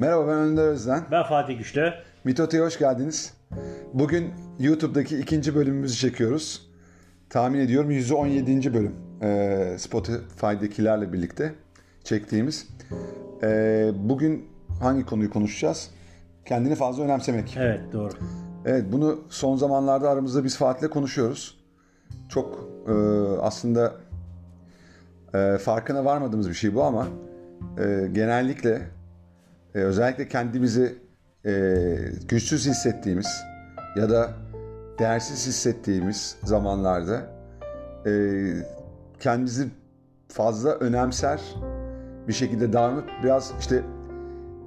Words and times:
Merhaba 0.00 0.28
ben 0.28 0.36
Önder 0.36 0.62
Özden. 0.62 1.02
Ben 1.10 1.22
Fatih 1.22 1.58
Güçlü. 1.58 1.92
Mitote'ye 2.24 2.62
hoş 2.62 2.78
geldiniz. 2.78 3.34
Bugün 3.94 4.30
YouTube'daki 4.58 5.18
ikinci 5.18 5.54
bölümümüzü 5.54 5.96
çekiyoruz. 5.96 6.70
Tahmin 7.30 7.58
ediyorum 7.58 7.90
117. 7.90 8.74
bölüm. 8.74 8.94
Ee, 9.22 9.76
Spotify'dakilerle 9.78 11.12
birlikte 11.12 11.54
çektiğimiz. 12.04 12.68
Ee, 13.42 13.90
bugün 13.94 14.48
hangi 14.80 15.06
konuyu 15.06 15.30
konuşacağız? 15.30 15.90
Kendini 16.44 16.74
fazla 16.74 17.04
önemsemek. 17.04 17.56
Evet 17.58 17.80
doğru. 17.92 18.12
Evet 18.66 18.84
bunu 18.92 19.20
son 19.28 19.56
zamanlarda 19.56 20.10
aramızda 20.10 20.44
biz 20.44 20.56
Fatih'le 20.56 20.90
konuşuyoruz. 20.90 21.60
Çok 22.28 22.68
e, 22.88 22.92
aslında 23.40 23.94
e, 25.34 25.58
farkına 25.58 26.04
varmadığımız 26.04 26.48
bir 26.48 26.54
şey 26.54 26.74
bu 26.74 26.82
ama 26.82 27.06
e, 27.78 28.08
genellikle 28.12 28.99
e, 29.74 29.78
özellikle 29.78 30.28
kendimizi 30.28 30.98
e, 31.46 31.74
güçsüz 32.28 32.66
hissettiğimiz 32.66 33.42
ya 33.96 34.10
da 34.10 34.30
değersiz 34.98 35.46
hissettiğimiz 35.46 36.36
zamanlarda 36.44 37.30
e, 38.06 38.12
kendimizi 39.20 39.68
fazla 40.28 40.70
önemser 40.70 41.40
bir 42.28 42.32
şekilde 42.32 42.72
davranıp 42.72 43.10
biraz 43.24 43.52
işte 43.60 43.82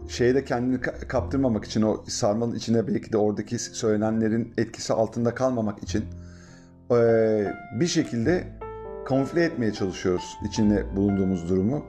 şeyde 0.08 0.46
kendini 0.46 0.82
kaptırmamak 0.82 1.66
için 1.66 1.82
o 1.82 2.04
sarmalın 2.08 2.56
içine 2.56 2.88
belki 2.88 3.14
de 3.14 3.18
oradaki 3.18 3.60
söylenenlerin 3.60 4.54
etkisi 4.58 4.94
altında 4.94 5.36
kalmamak 5.36 5.84
için 5.84 6.06
bir 7.80 7.88
şekilde 7.88 8.44
kamufle 9.06 9.44
etmeye 9.44 9.74
çalışıyoruz 9.74 10.38
içinde 10.46 10.96
bulunduğumuz 10.96 11.50
durumu 11.50 11.86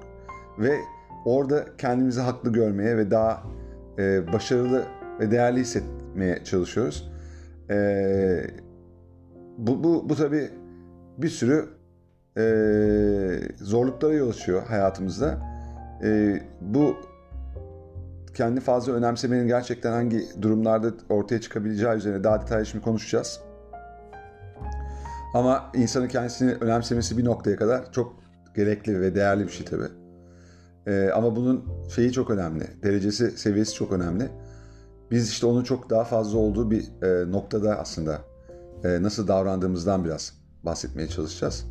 ve 0.59 0.79
orada 1.25 1.65
kendimizi 1.79 2.21
haklı 2.21 2.53
görmeye 2.53 2.97
ve 2.97 3.11
daha 3.11 3.43
başarılı 4.33 4.85
ve 5.21 5.31
değerli 5.31 5.61
hissetmeye 5.61 6.45
çalışıyoruz. 6.45 7.11
Bu, 9.59 9.85
bu, 9.85 10.09
bu 10.09 10.17
tabi 10.17 10.51
bir 11.19 11.29
sürü 11.29 11.69
zorluklara 13.57 14.15
yol 14.15 14.31
açıyor 14.31 14.63
hayatımızda. 14.63 15.39
Bu 16.61 16.97
kendi 18.35 18.61
fazla 18.61 18.93
önemsemenin 18.93 19.47
gerçekten 19.47 19.93
hangi 19.93 20.43
durumlarda 20.43 20.93
ortaya 21.09 21.41
çıkabileceği 21.41 21.93
üzerine 21.93 22.25
daha 22.25 22.43
detaylı 22.43 22.67
şimdi 22.67 22.85
konuşacağız. 22.85 23.41
Ama 25.35 25.71
insanın 25.75 26.09
kendisini 26.09 26.53
önemsemesi 26.53 27.19
bir 27.19 27.25
noktaya 27.25 27.57
kadar 27.57 27.93
çok 27.93 28.15
gerekli 28.57 29.01
ve 29.01 29.15
değerli 29.15 29.47
bir 29.47 29.53
şey 29.53 29.67
tabii. 29.67 30.04
Ee, 30.87 31.11
ama 31.15 31.37
bunun 31.37 31.65
şeyi 31.95 32.13
çok 32.13 32.31
önemli, 32.31 32.65
derecesi, 32.83 33.31
seviyesi 33.31 33.75
çok 33.75 33.93
önemli. 33.93 34.29
Biz 35.11 35.31
işte 35.31 35.47
onun 35.47 35.65
çok 35.65 35.91
daha 35.91 36.05
fazla 36.05 36.39
olduğu 36.39 36.71
bir 36.71 36.83
e, 37.03 37.31
noktada 37.33 37.79
aslında 37.79 38.21
e, 38.85 39.03
nasıl 39.03 39.29
davrandığımızdan 39.29 40.05
biraz 40.05 40.33
bahsetmeye 40.63 41.09
çalışacağız. 41.09 41.67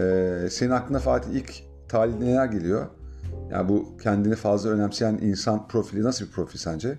E, 0.00 0.34
senin 0.50 0.70
aklına 0.70 0.98
Fatih 0.98 1.30
ilk 1.30 1.62
talihde 1.88 2.24
neler 2.24 2.46
geliyor? 2.46 2.86
Yani 3.50 3.68
bu 3.68 3.96
kendini 4.02 4.34
fazla 4.34 4.70
önemseyen 4.70 5.18
insan 5.22 5.68
profili 5.68 6.02
nasıl 6.02 6.26
bir 6.26 6.30
profil 6.30 6.58
sence? 6.58 6.98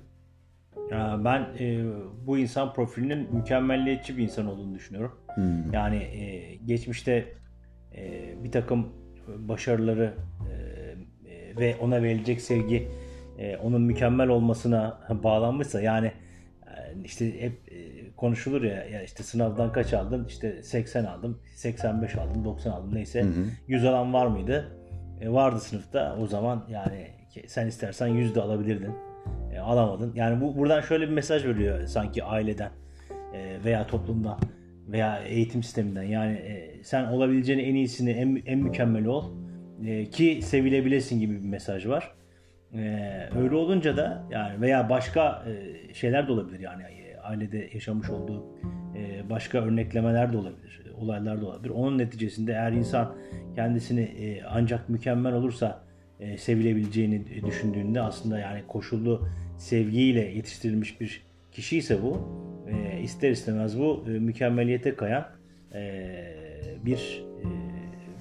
Ya 0.92 1.22
ben 1.26 1.42
e, 1.60 1.86
bu 2.28 2.38
insan 2.38 2.74
profilinin 2.74 3.36
mükemmelliyetçi 3.36 4.18
bir 4.18 4.24
insan 4.24 4.46
olduğunu 4.48 4.76
düşünüyorum. 4.76 5.12
Hmm. 5.36 5.74
Yani 5.74 5.98
e, 5.98 6.56
geçmişte 6.56 7.34
e, 7.96 8.34
bir 8.44 8.52
takım 8.52 8.88
başarıları 9.28 10.14
e, 10.50 10.54
e, 10.54 10.63
ve 11.60 11.76
ona 11.82 12.04
verilecek 12.04 12.42
sevgi 12.42 12.88
e, 13.38 13.58
onun 13.58 13.82
mükemmel 13.82 14.28
olmasına 14.28 15.00
bağlanmışsa 15.24 15.82
yani 15.82 16.12
e, 16.68 16.72
işte 17.06 17.42
hep 17.42 17.72
e, 17.72 18.12
konuşulur 18.18 18.64
ya, 18.64 18.86
ya 18.86 19.04
işte 19.04 19.24
sınavdan 19.24 19.72
kaç 19.72 19.94
aldın 19.94 20.26
işte 20.26 20.64
80 20.64 21.06
aldım 21.06 21.40
85 21.56 22.16
aldım 22.16 22.46
90 22.46 22.72
aldım 22.72 22.96
neyse 22.96 23.22
hı 23.22 23.28
100 23.68 23.86
alan 23.86 24.14
var 24.14 24.28
mıydı? 24.28 24.78
E, 25.22 25.30
vardı 25.30 25.60
sınıfta 25.60 26.18
o 26.22 26.28
zaman 26.28 26.66
yani 26.70 27.08
sen 27.48 27.68
istersen 27.68 28.08
100 28.08 28.36
de 28.36 28.42
alabilirdin. 28.42 28.92
E, 29.54 29.60
alamadın. 29.60 30.12
Yani 30.16 30.42
bu 30.42 30.58
buradan 30.58 30.82
şöyle 30.82 31.08
bir 31.08 31.14
mesaj 31.14 31.46
veriyor 31.46 31.88
sanki 31.88 32.24
aileden 32.24 32.72
e, 33.34 33.64
veya 33.66 33.88
toplumdan 33.88 34.38
veya 34.88 35.24
eğitim 35.24 35.64
sisteminden. 35.64 36.04
Yani 36.04 36.34
e, 36.34 36.84
sen 36.84 37.06
olabileceğini 37.06 37.62
en 37.62 37.76
iyisini, 37.76 38.12
en, 38.12 38.44
en 38.46 38.60
mükemmeli 38.60 39.10
ol 39.10 39.43
e, 39.86 40.06
ki 40.06 40.40
sevilebilesin 40.44 41.20
gibi 41.20 41.44
bir 41.44 41.50
mesaj 41.50 41.88
var. 41.88 42.12
E, 42.74 43.10
öyle 43.38 43.56
olunca 43.56 43.98
da 43.98 44.24
yani 44.32 44.62
veya 44.62 44.90
başka 44.90 45.46
e, 45.48 45.94
şeyler 45.94 46.28
de 46.28 46.32
olabilir 46.32 46.60
yani 46.60 46.84
ailede 47.24 47.70
yaşamış 47.74 48.10
olduğu 48.10 48.46
başka 49.30 49.58
örneklemeler 49.58 50.34
de 50.34 50.38
olabilir, 50.38 50.84
olaylar 50.98 51.42
da 51.42 51.46
olabilir. 51.46 51.70
Onun 51.70 51.98
neticesinde 51.98 52.52
eğer 52.52 52.72
insan 52.72 53.16
kendisini 53.56 54.42
ancak 54.50 54.90
mükemmel 54.90 55.34
olursa 55.34 55.84
sevilebileceğini 56.38 57.26
düşündüğünde 57.46 58.02
aslında 58.02 58.40
yani 58.40 58.64
koşullu 58.68 59.28
sevgiyle 59.58 60.22
yetiştirilmiş 60.22 61.02
bir 61.02 61.24
kişi 61.52 61.78
ise 61.78 62.04
bu 62.04 62.30
ister 63.02 63.32
istemez 63.32 63.80
bu 63.80 64.04
mükemmeliyete 64.08 64.96
kayan 64.96 65.26
bir 66.86 67.24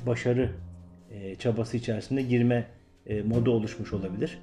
başarı 0.06 0.50
çabası 1.38 1.76
içerisinde 1.76 2.22
girme 2.22 2.66
modu 3.24 3.50
oluşmuş 3.50 3.92
olabilir. 3.92 4.38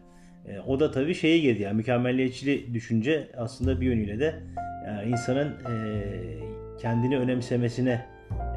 O 0.67 0.79
da 0.79 0.91
tabii 0.91 1.13
şeye 1.13 1.39
girdi 1.39 1.61
yani 1.61 1.75
mükemmelliyetçi 1.75 2.73
düşünce 2.73 3.29
aslında 3.37 3.81
bir 3.81 3.85
yönüyle 3.85 4.19
de 4.19 4.35
yani 4.87 5.09
insanın 5.09 5.53
kendini 6.79 7.17
önemsemesine 7.17 8.05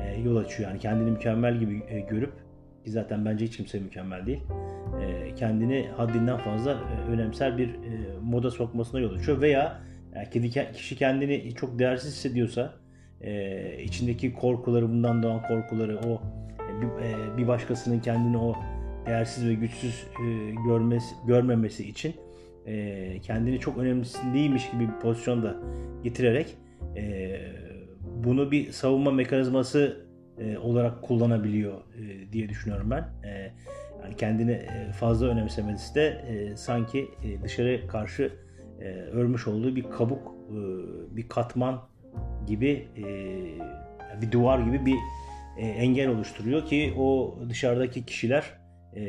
e, 0.03 0.21
yol 0.21 0.37
açıyor. 0.37 0.71
Yani 0.71 0.81
kendini 0.81 1.11
mükemmel 1.11 1.59
gibi 1.59 1.83
e, 1.89 2.01
görüp 2.01 2.33
ki 2.85 2.91
zaten 2.91 3.25
bence 3.25 3.45
hiç 3.45 3.57
kimse 3.57 3.81
mükemmel 3.81 4.27
değil. 4.27 4.41
E, 5.03 5.35
kendini 5.35 5.89
haddinden 5.97 6.39
fazla 6.39 6.73
e, 6.73 7.11
önemser 7.11 7.59
bir 7.59 7.69
e, 7.69 8.19
moda 8.23 8.51
sokmasına 8.51 9.01
yol 9.01 9.15
açıyor 9.15 9.41
veya 9.41 9.81
yani 10.15 10.73
kişi 10.73 10.97
kendini 10.97 11.55
çok 11.55 11.79
değersiz 11.79 12.13
hissediyorsa 12.13 12.75
e, 13.21 13.83
içindeki 13.83 14.35
korkuları 14.35 14.89
bundan 14.89 15.23
doğan 15.23 15.43
korkuları 15.43 15.99
o 15.99 16.23
e, 16.52 16.52
bir, 16.83 16.87
e, 16.87 17.37
bir 17.37 17.49
başkasının 17.49 18.01
kendini 18.01 18.39
o 18.39 18.57
değersiz 19.07 19.49
ve 19.49 19.55
güçsüz 19.55 20.07
e, 20.25 20.51
görmesi, 20.67 21.15
görmemesi 21.27 21.89
için 21.89 22.15
e, 22.67 23.21
kendini 23.21 23.61
çok 23.61 23.79
önemli 23.79 24.05
değilmiş 24.35 24.71
gibi 24.71 24.89
bir 24.89 25.01
pozisyonda 25.01 25.57
getirerek 26.03 26.57
bunu 28.25 28.51
bir 28.51 28.73
savunma 28.73 29.11
mekanizması 29.11 30.07
olarak 30.63 31.03
kullanabiliyor 31.03 31.73
diye 32.33 32.49
düşünüyorum 32.49 32.91
ben. 32.91 33.09
Yani 34.03 34.17
kendini 34.17 34.67
fazla 35.01 35.27
önemsemesi 35.27 35.95
de 35.95 36.25
sanki 36.57 37.09
dışarı 37.43 37.87
karşı 37.89 38.33
örmüş 39.13 39.49
olduğu 39.49 39.77
bir 39.77 39.83
kabuk, 39.83 40.35
bir 41.11 41.29
katman 41.29 41.81
gibi, 42.47 42.89
bir 44.23 44.33
duvar 44.33 44.59
gibi 44.59 44.87
bir 44.87 44.97
e, 45.59 45.67
engel 45.67 46.09
oluşturuyor 46.09 46.67
ki 46.67 46.95
o 46.99 47.39
dışarıdaki 47.49 48.05
kişiler, 48.05 48.45
e, 48.95 49.03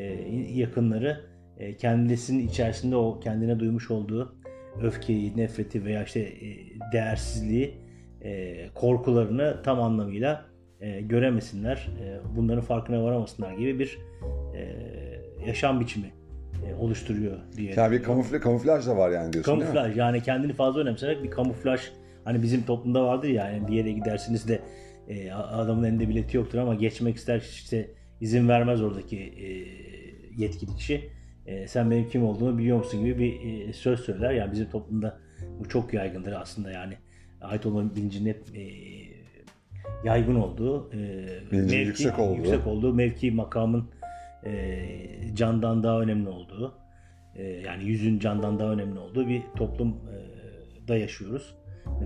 yakınları 0.54 1.26
e, 1.58 1.78
kendisinin 1.78 2.48
içerisinde 2.48 2.96
o 2.96 3.20
kendine 3.20 3.60
duymuş 3.60 3.92
olduğu 3.92 4.36
öfkeyi, 4.82 5.38
nefreti 5.38 5.86
veya 5.86 6.04
işte 6.04 6.20
e, 6.20 6.58
değersizliği 6.94 7.74
e, 8.22 8.56
korkularını 8.76 9.64
tam 9.64 9.82
anlamıyla 9.82 10.46
e, 10.82 11.02
göremesinler, 11.02 11.90
e, 12.04 12.36
bunların 12.36 12.62
farkına 12.62 13.04
varamasınlar 13.04 13.54
gibi 13.54 13.80
bir 13.80 14.00
e, 14.56 14.76
yaşam 15.48 15.80
biçimi 15.80 16.14
e, 16.68 16.76
oluştururuyor 16.76 17.38
diye. 17.58 17.74
Yani 17.78 17.92
bir 17.92 18.04
kamufle, 18.04 18.40
kamuflaj 18.40 18.88
da 18.88 18.98
var 18.98 19.12
yani 19.12 19.34
diyorsun 19.34 19.52
Kamuflaj 19.52 19.98
yani 19.98 20.24
kendini 20.24 20.54
fazla 20.54 20.82
önemsemek 20.82 21.24
bir 21.24 21.32
kamuflaj. 21.32 21.82
Hani 22.24 22.42
bizim 22.44 22.64
toplumda 22.64 23.04
vardır 23.04 23.28
ya 23.28 23.52
yani 23.52 23.68
bir 23.68 23.74
yere 23.74 23.92
gidersiniz 23.92 24.48
de 24.48 24.60
e, 25.08 25.32
adamın 25.32 25.84
elinde 25.84 26.10
bileti 26.10 26.38
yoktur 26.38 26.58
ama 26.58 26.76
geçmek 26.76 27.16
ister 27.16 27.40
işte 27.40 27.90
izin 28.22 28.50
vermez 28.50 28.82
oradaki 28.82 29.18
e, 29.18 29.48
yetkili 30.38 30.76
kişi. 30.76 31.10
E, 31.46 31.68
sen 31.68 31.92
benim 31.92 32.10
kim 32.10 32.24
olduğumu 32.26 32.58
biliyor 32.58 32.78
musun 32.78 33.06
gibi 33.06 33.20
bir 33.20 33.68
e, 33.70 33.74
söz 33.74 34.00
söyler. 34.00 34.32
Yani 34.32 34.52
bizim 34.52 34.70
toplumda 34.70 35.20
bu 35.60 35.70
çok 35.70 35.94
yaygındır 35.94 36.32
aslında 36.32 36.72
yani 36.72 36.94
ait 37.42 37.66
olma 37.66 37.96
bilincinin 37.96 38.30
hep 38.30 38.42
e, 38.56 38.64
yaygın 40.04 40.36
olduğu, 40.36 40.94
e, 40.94 40.98
mevki, 41.52 41.76
yüksek, 41.76 42.20
olduğu. 42.20 42.38
yüksek 42.38 42.68
olduğu, 42.68 42.94
mevki 42.94 43.32
makamın 43.32 43.90
e, 44.46 44.86
candan 45.34 45.84
daha 45.84 46.02
önemli 46.02 46.30
olduğu, 46.30 46.74
e, 47.36 47.44
yani 47.44 47.84
yüzün 47.84 48.20
candan 48.20 48.60
daha 48.60 48.72
önemli 48.72 49.00
olduğu 49.00 49.28
bir 49.28 49.42
toplumda 49.56 50.98
yaşıyoruz. 50.98 51.56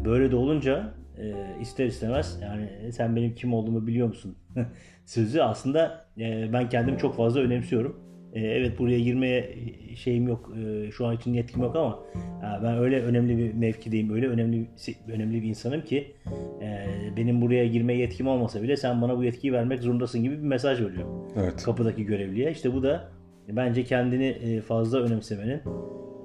Böyle 0.05 0.31
de 0.31 0.35
olunca 0.35 0.93
e, 1.19 1.33
ister 1.61 1.85
istemez 1.85 2.39
yani 2.41 2.91
sen 2.93 3.15
benim 3.15 3.35
kim 3.35 3.53
olduğumu 3.53 3.87
biliyor 3.87 4.07
musun 4.07 4.35
sözü 5.05 5.39
aslında 5.41 6.05
e, 6.17 6.53
ben 6.53 6.69
kendimi 6.69 6.97
çok 6.97 7.15
fazla 7.15 7.39
önemsiyorum. 7.39 7.99
e, 8.33 8.39
evet 8.39 8.79
buraya 8.79 8.99
girmeye 8.99 9.55
şeyim 9.95 10.27
yok. 10.27 10.53
E, 10.57 10.91
şu 10.91 11.05
an 11.05 11.15
için 11.15 11.33
yetkim 11.33 11.61
yok 11.61 11.75
ama 11.75 11.99
e, 12.15 12.63
ben 12.63 12.77
öyle 12.77 13.01
önemli 13.01 13.37
bir 13.37 13.53
mevkideyim. 13.53 14.13
Öyle 14.13 14.27
önemli 14.27 14.67
önemli 15.07 15.43
bir 15.43 15.47
insanım 15.47 15.81
ki 15.81 16.15
e, 16.61 16.87
benim 17.17 17.41
buraya 17.41 17.67
girme 17.67 17.93
yetkim 17.93 18.27
olmasa 18.27 18.63
bile 18.63 18.77
sen 18.77 19.01
bana 19.01 19.17
bu 19.17 19.23
yetkiyi 19.23 19.53
vermek 19.53 19.79
zorundasın 19.79 20.23
gibi 20.23 20.37
bir 20.37 20.47
mesaj 20.47 20.81
veriyor. 20.81 21.05
Evet. 21.35 21.63
Kapıdaki 21.63 22.05
görevliye. 22.05 22.51
İşte 22.51 22.73
bu 22.73 22.83
da 22.83 23.09
bence 23.49 23.83
kendini 23.83 24.25
e, 24.25 24.61
fazla 24.61 24.99
önemsemenin 24.99 25.61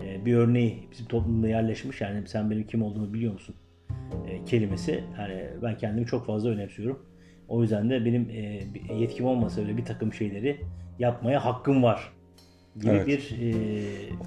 e, 0.05 0.25
bir 0.25 0.35
örneği 0.35 0.89
bizim 0.91 1.07
toplumda 1.07 1.49
yerleşmiş. 1.49 2.01
Yani 2.01 2.23
sen 2.27 2.51
benim 2.51 2.67
kim 2.67 2.83
olduğumu 2.83 3.13
biliyor 3.15 3.33
musun? 3.33 3.55
E, 4.29 4.45
kelimesi. 4.45 5.05
Yani 5.19 5.47
ben 5.63 5.79
kendimi 5.79 6.07
çok 6.07 6.27
fazla 6.27 6.51
önemsiyorum. 6.51 6.99
O 7.49 7.63
yüzden 7.63 7.91
de 7.91 8.05
benim 8.05 8.31
yetkim 8.99 9.27
olmasa 9.27 9.61
öyle 9.61 9.77
bir 9.77 9.85
takım 9.85 10.13
şeyleri 10.13 10.61
yapmaya 10.99 11.45
hakkım 11.45 11.83
var 11.83 12.13
gibi 12.77 12.91
evet. 12.91 13.07
bir 13.07 13.39
e, 13.41 13.55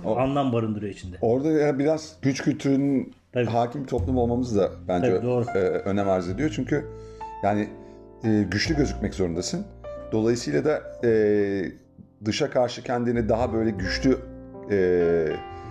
o, 0.05 0.17
anlam 0.17 0.53
barındırıyor 0.53 0.93
içinde. 0.93 1.17
Orada 1.21 1.79
biraz 1.79 2.15
güç 2.21 2.43
kültürünün 2.43 3.13
Tabii. 3.31 3.45
hakim 3.45 3.85
toplum 3.85 4.17
olmamız 4.17 4.57
da 4.57 4.71
bence 4.87 5.11
Tabii, 5.11 5.25
doğru. 5.25 5.45
E, 5.55 5.59
önem 5.59 6.09
arz 6.09 6.29
ediyor. 6.29 6.51
Çünkü 6.55 6.85
yani 7.43 7.69
e, 8.23 8.45
güçlü 8.51 8.75
gözükmek 8.75 9.13
zorundasın. 9.13 9.65
Dolayısıyla 10.11 10.65
da 10.65 10.81
e, 11.07 11.11
dışa 12.25 12.49
karşı 12.49 12.83
kendini 12.83 13.29
daha 13.29 13.53
böyle 13.53 13.69
güçlü 13.69 14.17
e, 14.71 14.75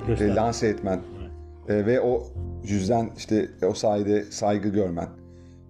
e, 0.08 0.34
lanse 0.34 0.68
etmen 0.68 1.00
e, 1.68 1.86
ve 1.86 2.00
o 2.00 2.26
yüzden 2.64 3.10
işte 3.16 3.48
o 3.68 3.74
sayede 3.74 4.24
saygı 4.24 4.68
görmen, 4.68 5.08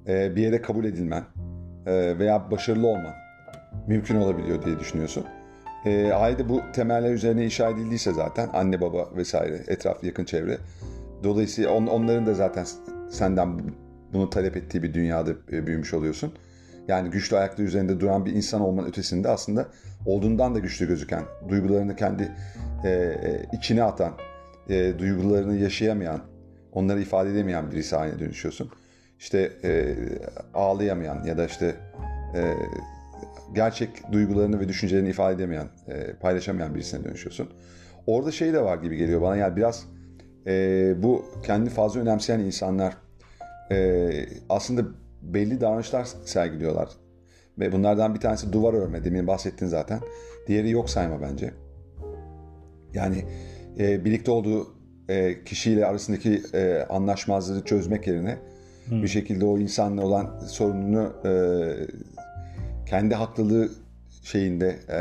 e, 0.08 0.36
bir 0.36 0.42
yere 0.42 0.62
kabul 0.62 0.84
edilmen 0.84 1.24
e, 1.86 2.18
veya 2.18 2.50
başarılı 2.50 2.86
olman 2.86 3.14
mümkün 3.86 4.16
olabiliyor 4.16 4.62
diye 4.62 4.78
düşünüyorsun. 4.78 5.24
E, 5.84 6.12
aile 6.12 6.48
bu 6.48 6.60
temeller 6.72 7.12
üzerine 7.12 7.44
inşa 7.44 7.70
edildiyse 7.70 8.12
zaten 8.12 8.48
anne 8.52 8.80
baba 8.80 9.08
vesaire 9.16 9.60
etraf 9.68 10.04
yakın 10.04 10.24
çevre. 10.24 10.58
Dolayısıyla 11.24 11.70
on, 11.70 11.86
onların 11.86 12.26
da 12.26 12.34
zaten 12.34 12.66
senden 13.10 13.60
bunu 14.12 14.30
talep 14.30 14.56
ettiği 14.56 14.82
bir 14.82 14.94
dünyada 14.94 15.30
e, 15.52 15.66
büyümüş 15.66 15.94
oluyorsun. 15.94 16.32
Yani 16.88 17.10
güçlü 17.10 17.36
ayakları 17.36 17.66
üzerinde 17.66 18.00
duran 18.00 18.26
bir 18.26 18.32
insan 18.32 18.60
olmanın 18.60 18.88
ötesinde 18.88 19.28
aslında 19.28 19.68
olduğundan 20.06 20.54
da 20.54 20.58
güçlü 20.58 20.88
gözüken, 20.88 21.22
duygularını 21.48 21.96
kendi 21.96 22.32
e, 22.84 22.88
e, 22.88 23.46
içine 23.52 23.82
atan, 23.82 24.12
e, 24.68 24.98
duygularını 24.98 25.56
yaşayamayan, 25.56 26.20
onları 26.72 27.00
ifade 27.00 27.30
edemeyen 27.30 27.70
birisi 27.70 27.96
haline 27.96 28.18
dönüşüyorsun. 28.18 28.70
İşte 29.18 29.52
e, 29.64 29.94
ağlayamayan 30.54 31.24
ya 31.24 31.38
da 31.38 31.46
işte 31.46 31.74
e, 32.34 32.54
gerçek 33.54 34.12
duygularını 34.12 34.60
ve 34.60 34.68
düşüncelerini 34.68 35.08
ifade 35.08 35.34
edemeyen, 35.34 35.68
e, 35.88 36.12
paylaşamayan 36.12 36.74
birisine 36.74 37.04
dönüşüyorsun. 37.04 37.48
Orada 38.06 38.32
şey 38.32 38.52
de 38.52 38.62
var 38.62 38.78
gibi 38.78 38.96
geliyor 38.96 39.22
bana 39.22 39.36
yani 39.36 39.56
biraz 39.56 39.86
e, 40.46 40.94
bu 41.02 41.24
kendi 41.42 41.70
fazla 41.70 42.00
önemseyen 42.00 42.40
insanlar 42.40 42.96
e, 43.70 44.10
aslında 44.48 44.82
belli 45.22 45.60
davranışlar 45.60 46.04
sergiliyorlar. 46.24 46.88
Ve 47.58 47.72
bunlardan 47.72 48.14
bir 48.14 48.20
tanesi 48.20 48.52
duvar 48.52 48.74
örme. 48.74 49.04
Demin 49.04 49.26
bahsettin 49.26 49.66
zaten. 49.66 50.00
Diğeri 50.46 50.70
yok 50.70 50.90
sayma 50.90 51.22
bence. 51.22 51.54
Yani 52.94 53.24
e, 53.78 54.04
birlikte 54.04 54.30
olduğu 54.30 54.74
e, 55.08 55.44
kişiyle 55.44 55.86
arasındaki 55.86 56.42
e, 56.54 56.86
anlaşmazlığı 56.88 57.64
çözmek 57.64 58.06
yerine 58.06 58.38
hmm. 58.88 59.02
bir 59.02 59.08
şekilde 59.08 59.44
o 59.44 59.58
insanla 59.58 60.02
olan 60.02 60.38
sorununu 60.38 61.12
e, 61.24 61.32
kendi 62.86 63.14
haklılığı 63.14 63.70
şeyinde 64.22 64.78
e, 64.88 64.98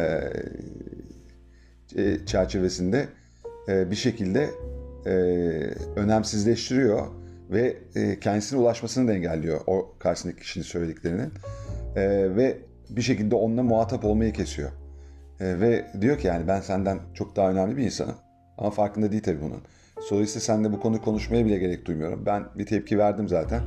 e, 2.02 2.26
çerçevesinde 2.26 3.08
e, 3.68 3.92
bir 3.92 3.96
şekilde 3.96 4.50
e, 5.06 5.12
önemsizleştiriyor 5.96 7.08
ve 7.50 7.78
e, 7.96 8.20
kendisine 8.20 8.60
ulaşmasını 8.60 9.08
da 9.08 9.14
engelliyor 9.14 9.62
o 9.68 9.96
karşısındaki 10.00 10.40
kişinin 10.40 10.64
söylediklerinin. 10.64 11.32
E, 11.96 12.36
ve 12.36 12.58
bir 12.90 13.02
şekilde 13.02 13.36
onunla 13.36 13.64
muhatap 13.64 14.06
olmayı 14.06 14.34
kesiyor. 14.34 14.72
E, 15.40 15.60
ve 15.60 15.86
diyor 16.02 16.18
ki 16.18 16.28
yani 16.28 16.48
ben 16.48 16.62
senden 16.62 17.00
çok 17.14 17.36
daha 17.36 17.52
önemli 17.52 17.78
bir 17.78 17.84
insanım 17.84 18.16
ama 18.58 18.72
farkında 18.72 19.12
değil 19.12 19.24
tabii 19.24 19.42
bunun. 19.42 19.62
Dolayısıyla 20.12 20.42
seninle 20.42 20.72
bu 20.72 20.80
konu 20.80 21.02
konuşmaya 21.02 21.46
bile 21.46 21.58
gerek 21.58 21.86
duymuyorum. 21.86 22.26
Ben 22.26 22.46
bir 22.58 22.66
tepki 22.66 22.98
verdim 22.98 23.28
zaten. 23.28 23.62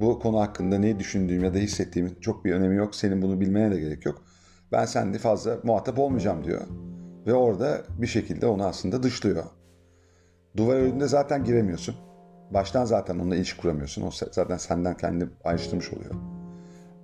Bu 0.00 0.18
konu 0.18 0.40
hakkında 0.40 0.78
ne 0.78 0.98
düşündüğüm 0.98 1.44
ya 1.44 1.54
da 1.54 1.58
hissettiğimin 1.58 2.14
çok 2.20 2.44
bir 2.44 2.52
önemi 2.52 2.76
yok. 2.76 2.94
Senin 2.94 3.22
bunu 3.22 3.40
bilmene 3.40 3.74
de 3.74 3.80
gerek 3.80 4.06
yok. 4.06 4.22
Ben 4.72 4.84
seninle 4.84 5.18
fazla 5.18 5.58
muhatap 5.62 5.98
olmayacağım 5.98 6.44
diyor. 6.44 6.60
Ve 7.26 7.34
orada 7.34 7.82
bir 7.98 8.06
şekilde 8.06 8.46
onu 8.46 8.64
aslında 8.64 9.02
dışlıyor. 9.02 9.44
Duvar 10.56 10.76
önünde 10.76 11.08
zaten 11.08 11.44
giremiyorsun. 11.44 11.94
Baştan 12.50 12.84
zaten 12.84 13.14
onunla 13.14 13.36
ilişki 13.36 13.60
kuramıyorsun. 13.60 14.02
O 14.02 14.10
zaten 14.10 14.56
senden 14.56 14.96
kendini 14.96 15.28
ayrıştırmış 15.44 15.92
oluyor. 15.92 16.14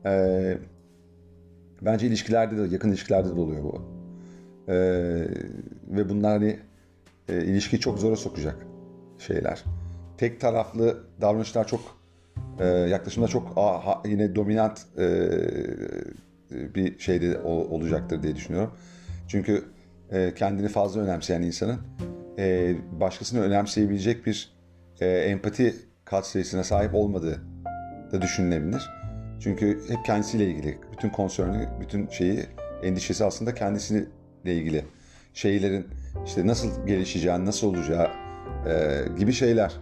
Ee, 0.06 0.58
bence 1.82 2.06
ilişkilerde 2.06 2.56
de, 2.56 2.74
yakın 2.74 2.88
ilişkilerde 2.88 3.28
de 3.28 3.40
oluyor 3.40 3.62
bu. 3.62 3.82
Ee, 4.68 4.74
ve 5.88 6.08
bunlar 6.08 6.32
hani 6.32 6.58
e, 7.30 7.44
ilişkiyi 7.44 7.80
çok 7.80 7.98
zora 7.98 8.16
sokacak 8.16 8.66
şeyler. 9.18 9.64
Tek 10.18 10.40
taraflı 10.40 11.04
davranışlar 11.20 11.66
çok 11.66 11.80
e, 12.58 12.66
yaklaşımda 12.66 13.28
çok 13.28 13.52
a, 13.56 14.02
yine 14.08 14.34
dominant 14.34 14.80
e, 14.98 15.30
bir 16.50 16.98
şeyde 16.98 17.38
olacaktır 17.42 18.22
diye 18.22 18.36
düşünüyorum. 18.36 18.72
Çünkü 19.28 19.64
e, 20.10 20.34
kendini 20.34 20.68
fazla 20.68 21.00
önemseyen 21.00 21.42
insanın 21.42 21.78
e, 22.38 22.74
başkasını 23.00 23.40
önemseyebilecek 23.40 24.26
bir 24.26 24.52
e, 25.00 25.06
empati 25.06 25.74
katsayısına 26.04 26.64
sahip 26.64 26.94
olmadığı 26.94 27.42
da 28.12 28.22
düşünülebilir. 28.22 28.90
Çünkü 29.40 29.80
hep 29.88 30.04
kendisiyle 30.04 30.46
ilgili. 30.46 30.78
Bütün 30.92 31.10
konsörünü, 31.10 31.68
bütün 31.80 32.08
şeyi, 32.08 32.46
endişesi 32.82 33.24
aslında 33.24 33.54
kendisiyle 33.54 34.06
ilgili. 34.44 34.84
Şeylerin 35.34 35.86
işte 36.26 36.46
nasıl 36.46 36.86
gelişeceği, 36.86 37.44
nasıl 37.44 37.66
olacağı 37.66 38.08
e, 38.66 39.04
gibi 39.18 39.32
şeyler. 39.32 39.76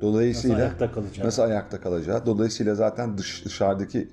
Dolayısıyla 0.00 0.56
nasıl 0.56 0.62
ayakta 0.66 0.92
kalacağı. 0.92 1.26
Nasıl 1.26 1.42
ayakta 1.42 1.80
kalacağı. 1.80 2.26
Dolayısıyla 2.26 2.74
zaten 2.74 3.18
dış, 3.18 3.44
dışarıdaki 3.44 4.08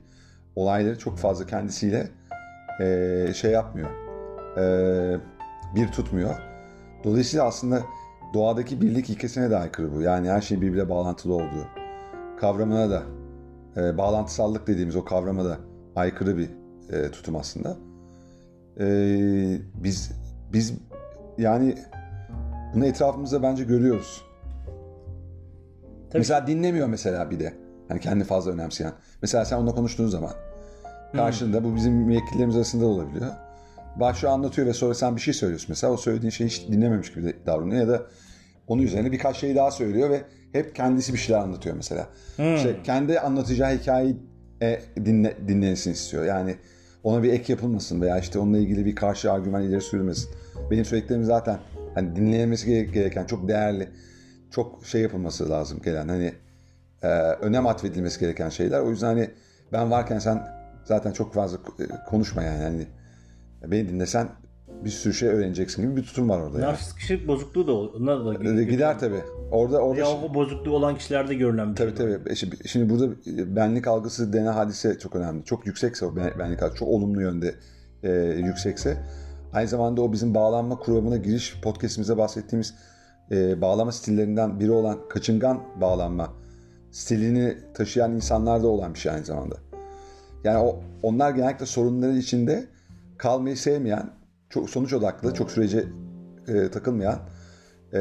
olayları 0.56 1.00
çok 1.00 1.18
fazla 1.18 1.45
kendisiyle 1.45 2.09
e, 2.81 3.33
şey 3.33 3.51
yapmıyor. 3.51 3.89
E, 4.57 5.17
bir 5.75 5.88
tutmuyor. 5.88 6.36
Dolayısıyla 7.03 7.46
aslında 7.46 7.81
doğadaki 8.34 8.81
birlik 8.81 9.10
ilkesine 9.10 9.50
de 9.50 9.58
aykırı 9.58 9.96
bu. 9.96 10.01
Yani 10.01 10.29
her 10.29 10.41
şey 10.41 10.62
birbirine 10.62 10.89
bağlantılı 10.89 11.34
olduğu 11.34 11.67
kavramına 12.39 12.89
da 12.89 13.03
e, 13.77 13.98
bağlantısallık 13.98 14.67
dediğimiz 14.67 14.96
o 14.96 15.05
kavrama 15.05 15.46
da 15.46 15.58
aykırı 15.96 16.38
bir 16.38 16.50
e, 16.93 17.12
tutum 17.12 17.36
aslında. 17.36 17.77
E, 18.79 18.86
biz 19.74 20.12
biz 20.53 20.74
yani 21.38 21.75
bunu 22.74 22.86
etrafımızda 22.86 23.44
bence 23.44 23.63
görüyoruz. 23.63 24.22
Tabii. 26.10 26.20
Mesela 26.20 26.48
dinlemiyor 26.48 26.88
mesela 26.88 27.32
bir 27.32 27.39
de. 27.39 27.53
Yani 27.89 28.00
kendi 28.01 28.24
fazla 28.24 28.51
önemseyen. 28.51 28.94
Mesela 29.22 29.46
sen 29.46 29.58
onunla 29.58 29.75
konuştuğun 29.75 30.08
zaman 30.08 30.32
karşında 31.15 31.58
hmm. 31.58 31.63
bu 31.63 31.75
bizim 31.75 31.94
müvekkillerimiz 31.94 32.56
arasında 32.56 32.84
da 32.84 32.88
olabiliyor. 32.88 33.32
Başlıyor 33.96 34.34
anlatıyor 34.34 34.68
ve 34.68 34.74
sonra 34.74 34.94
sen 34.94 35.15
bir 35.15 35.22
şey 35.22 35.34
söylüyorsun 35.34 35.68
mesela. 35.70 35.94
O 35.94 35.98
söylediğin 35.98 36.29
şeyi 36.29 36.48
hiç 36.48 36.68
dinlememiş 36.68 37.13
gibi 37.13 37.36
davranıyor 37.46 37.82
ya 37.82 37.88
da 37.88 38.01
onun 38.68 38.82
üzerine 38.82 39.12
birkaç 39.12 39.38
şey 39.38 39.56
daha 39.56 39.72
söylüyor 39.72 40.10
ve 40.10 40.22
hep 40.51 40.75
kendisi 40.75 41.13
bir 41.13 41.18
şeyler 41.18 41.41
anlatıyor 41.41 41.75
mesela. 41.75 42.08
Hmm. 42.36 42.56
İşte 42.56 42.75
kendi 42.84 43.20
anlatacağı 43.20 43.77
hikayeyi 43.77 44.18
e, 44.62 44.82
dinle, 45.06 45.38
dinlensin 45.48 45.91
istiyor. 45.91 46.25
Yani 46.25 46.56
ona 47.03 47.24
bir 47.24 47.34
ek 47.34 47.53
yapılmasın 47.53 48.01
veya 48.01 48.20
işte 48.20 48.39
onunla 48.39 48.58
ilgili 48.58 48.86
bir 48.86 48.96
karşı 48.96 49.32
argüman 49.32 49.63
ileri 49.63 49.82
sürülmesin. 49.82 50.29
Benim 50.72 50.86
söylediklerim 50.86 51.24
zaten 51.24 51.60
hani 51.96 52.15
dinlenmesi 52.15 52.91
gereken 52.91 53.25
çok 53.25 53.48
değerli, 53.48 53.89
çok 54.51 54.86
şey 54.86 55.01
yapılması 55.01 55.50
lazım 55.50 55.82
gelen 55.82 56.08
hani 56.08 56.34
e, 57.03 57.08
önem 57.18 57.68
atfedilmesi 57.68 58.20
gereken 58.20 58.50
şeyler. 58.50 58.79
O 58.79 58.89
yüzden 58.89 59.08
hani 59.08 59.29
ben 59.72 59.91
varken 59.91 60.20
sen 60.20 60.48
zaten 60.84 61.12
çok 61.12 61.34
fazla 61.34 61.58
e, 61.58 61.84
konuşma 62.10 62.44
yani. 62.44 62.63
yani 62.63 62.88
beni 63.63 63.89
dinlesen 63.89 64.29
bir 64.85 64.89
sürü 64.89 65.13
şey 65.13 65.29
öğreneceksin 65.29 65.81
gibi 65.81 65.95
bir 65.95 66.03
tutum 66.03 66.29
var 66.29 66.39
orada. 66.39 66.59
Yani. 66.59 66.77
kişilik 66.99 67.27
bozukluğu 67.27 67.67
da 67.67 67.73
onlar 67.73 68.25
da 68.25 68.33
gider, 68.33 68.61
gider 68.61 68.99
tabii. 68.99 69.21
Orada 69.51 69.77
orada 69.77 69.99
ya 69.99 70.07
o 70.07 70.33
bozukluğu 70.33 70.71
olan 70.71 70.97
kişilerde 70.97 71.35
görülen 71.35 71.71
bir 71.71 71.75
tabii, 71.75 71.97
şey. 71.97 72.07
Tabii 72.07 72.35
tabii. 72.35 72.67
Şimdi 72.67 72.89
burada 72.89 73.15
benlik 73.55 73.88
algısı 73.88 74.33
denen 74.33 74.53
hadise 74.53 74.99
çok 74.99 75.15
önemli. 75.15 75.45
Çok 75.45 75.67
yüksekse 75.67 76.05
o 76.05 76.15
benlik 76.15 76.63
algısı 76.63 76.79
çok 76.79 76.88
olumlu 76.88 77.21
yönde 77.21 77.55
e, 78.03 78.11
yüksekse 78.45 78.97
aynı 79.53 79.67
zamanda 79.67 80.01
o 80.01 80.11
bizim 80.11 80.35
bağlanma 80.35 80.79
kuramına 80.79 81.17
giriş 81.17 81.61
podcast'imize 81.61 82.17
bahsettiğimiz 82.17 82.75
e, 83.31 83.61
bağlama 83.61 83.91
stillerinden 83.91 84.59
biri 84.59 84.71
olan 84.71 84.97
kaçıngan 85.09 85.61
bağlanma 85.81 86.33
stilini 86.91 87.57
taşıyan 87.73 88.15
insanlarda 88.15 88.67
olan 88.67 88.93
bir 88.93 88.99
şey 88.99 89.11
aynı 89.11 89.25
zamanda. 89.25 89.55
Yani 90.43 90.57
o 90.57 90.79
onlar 91.03 91.31
genellikle 91.31 91.65
sorunları 91.65 92.17
içinde 92.17 92.67
kalmayı 93.17 93.57
sevmeyen 93.57 94.18
çok 94.50 94.70
sonuç 94.70 94.94
odaklı, 94.94 95.34
çok 95.34 95.51
sürece 95.51 95.86
e, 96.48 96.72
takılmayan, 96.72 97.20
e, 97.94 98.00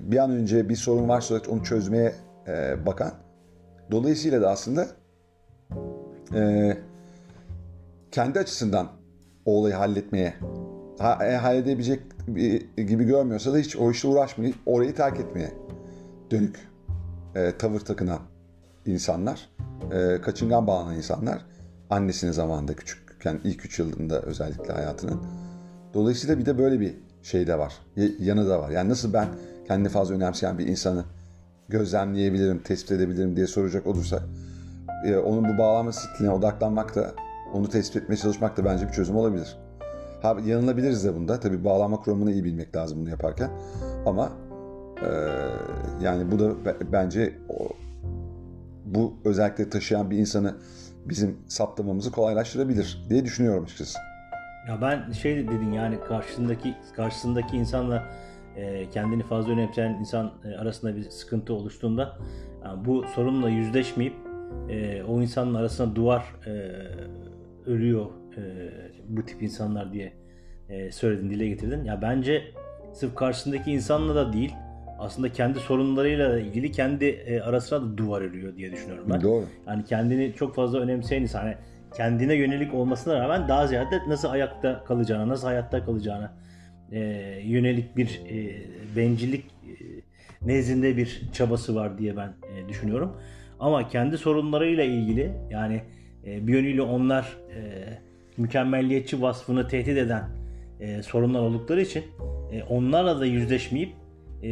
bir 0.00 0.18
an 0.18 0.30
önce 0.30 0.68
bir 0.68 0.76
sorun 0.76 1.08
varsa 1.08 1.40
onu 1.48 1.62
çözmeye 1.62 2.14
e, 2.48 2.86
bakan. 2.86 3.12
Dolayısıyla 3.90 4.42
da 4.42 4.50
aslında 4.50 4.86
e, 6.34 6.76
kendi 8.10 8.38
açısından 8.38 8.88
o 9.44 9.52
olayı 9.52 9.74
halletmeye 9.74 10.34
ha, 10.98 11.26
e, 11.26 11.36
halledebilecek 11.36 12.00
gibi 12.76 13.04
görmüyorsa 13.04 13.52
da 13.52 13.58
hiç 13.58 13.76
o 13.76 13.90
işle 13.90 14.08
uğraşmayıp 14.08 14.56
orayı 14.66 14.94
terk 14.94 15.20
etmeye 15.20 15.52
dönük 16.30 16.68
e, 17.34 17.52
tavır 17.58 17.80
takınan 17.80 18.20
insanlar, 18.86 19.50
e, 19.92 20.20
kaçıngan 20.20 20.66
bağlanan 20.66 20.96
insanlar 20.96 21.46
annesinin 21.90 22.32
zamanında 22.32 22.74
küçükken 22.74 23.40
ilk 23.44 23.64
üç 23.64 23.78
yılında 23.78 24.22
özellikle 24.22 24.72
hayatının. 24.72 25.43
Dolayısıyla 25.94 26.38
bir 26.38 26.46
de 26.46 26.58
böyle 26.58 26.80
bir 26.80 26.94
şey 27.22 27.46
de 27.46 27.58
var. 27.58 27.74
Yanı 28.18 28.48
da 28.48 28.60
var. 28.60 28.70
Yani 28.70 28.88
nasıl 28.88 29.12
ben 29.12 29.28
kendini 29.68 29.88
fazla 29.88 30.14
önemseyen 30.14 30.58
bir 30.58 30.66
insanı 30.66 31.04
gözlemleyebilirim, 31.68 32.58
tespit 32.62 32.92
edebilirim 32.92 33.36
diye 33.36 33.46
soracak 33.46 33.86
olursa 33.86 34.22
e, 35.06 35.16
onun 35.16 35.54
bu 35.54 35.58
bağlanma 35.58 35.92
stiline 35.92 36.30
odaklanmak 36.30 36.94
da 36.94 37.14
onu 37.54 37.68
tespit 37.68 38.02
etmeye 38.02 38.16
çalışmak 38.16 38.56
da 38.56 38.64
bence 38.64 38.88
bir 38.88 38.92
çözüm 38.92 39.16
olabilir. 39.16 39.56
Ha, 40.22 40.36
yanılabiliriz 40.46 41.04
de 41.04 41.14
bunda. 41.14 41.40
Tabii 41.40 41.64
bağlama 41.64 41.96
kuramını 41.96 42.32
iyi 42.32 42.44
bilmek 42.44 42.76
lazım 42.76 43.00
bunu 43.00 43.10
yaparken. 43.10 43.50
Ama 44.06 44.32
e, 45.02 45.08
yani 46.02 46.32
bu 46.32 46.38
da 46.38 46.52
bence 46.92 47.38
o, 47.48 47.68
bu 48.84 49.14
özellikle 49.24 49.70
taşıyan 49.70 50.10
bir 50.10 50.18
insanı 50.18 50.54
bizim 51.04 51.36
saptamamızı 51.48 52.12
kolaylaştırabilir 52.12 53.06
diye 53.10 53.24
düşünüyorum 53.24 53.64
açıkçası. 53.64 53.98
Ya 54.68 54.80
ben 54.80 55.12
şey 55.12 55.48
dedin 55.48 55.72
yani 55.72 56.00
karşısındaki 56.08 56.74
karşısındaki 56.96 57.56
insanla 57.56 58.04
e, 58.56 58.90
kendini 58.90 59.22
fazla 59.22 59.52
önemseyen 59.52 59.90
insan 59.90 60.32
e, 60.44 60.56
arasında 60.56 60.96
bir 60.96 61.02
sıkıntı 61.02 61.54
oluştuğunda 61.54 62.18
yani 62.64 62.84
bu 62.84 63.04
sorunla 63.14 63.48
yüzleşmeyip 63.48 64.14
e, 64.68 65.02
o 65.02 65.22
insanın 65.22 65.54
arasına 65.54 65.96
duvar 65.96 66.24
e, 66.46 66.50
örüyor 67.66 68.06
e, 68.36 68.42
bu 69.08 69.24
tip 69.24 69.42
insanlar 69.42 69.92
diye 69.92 70.12
e, 70.68 70.92
söyledin 70.92 71.30
dile 71.30 71.48
getirdin. 71.48 71.84
Ya 71.84 72.02
bence 72.02 72.42
sırf 72.92 73.14
karşısındaki 73.14 73.72
insanla 73.72 74.14
da 74.14 74.32
değil 74.32 74.54
aslında 74.98 75.32
kendi 75.32 75.58
sorunlarıyla 75.58 76.40
ilgili 76.40 76.72
kendi 76.72 77.04
e, 77.04 77.40
arasına 77.40 77.82
da 77.82 77.98
duvar 77.98 78.22
örüyor 78.22 78.56
diye 78.56 78.72
düşünüyorum 78.72 79.06
ben. 79.10 79.22
Doğru. 79.22 79.44
Yani 79.66 79.84
kendini 79.84 80.32
çok 80.36 80.54
fazla 80.54 80.78
önemseyen 80.78 81.22
insan 81.22 81.40
hani 81.40 81.56
kendine 81.96 82.34
yönelik 82.34 82.74
olmasına 82.74 83.20
rağmen 83.20 83.48
daha 83.48 83.66
ziyade 83.66 84.00
nasıl 84.08 84.28
ayakta 84.28 84.84
kalacağına, 84.84 85.28
nasıl 85.28 85.46
hayatta 85.46 85.84
kalacağına 85.84 86.32
e, 86.92 87.00
yönelik 87.44 87.96
bir 87.96 88.20
e, 88.30 88.62
bencillik 88.96 89.44
e, 89.44 89.72
nezdinde 90.42 90.96
bir 90.96 91.22
çabası 91.32 91.74
var 91.74 91.98
diye 91.98 92.16
ben 92.16 92.28
e, 92.28 92.68
düşünüyorum. 92.68 93.16
Ama 93.60 93.88
kendi 93.88 94.18
sorunlarıyla 94.18 94.84
ilgili 94.84 95.32
yani 95.50 95.82
e, 96.26 96.46
bir 96.46 96.52
yönüyle 96.52 96.82
onlar 96.82 97.36
e, 97.56 97.84
mükemmelliyetçi 98.36 99.22
vasfını 99.22 99.68
tehdit 99.68 99.98
eden 99.98 100.24
e, 100.80 101.02
sorunlar 101.02 101.40
oldukları 101.40 101.82
için 101.82 102.04
e, 102.52 102.62
onlarla 102.62 103.20
da 103.20 103.26
yüzleşmeyip 103.26 103.92
e, 104.42 104.50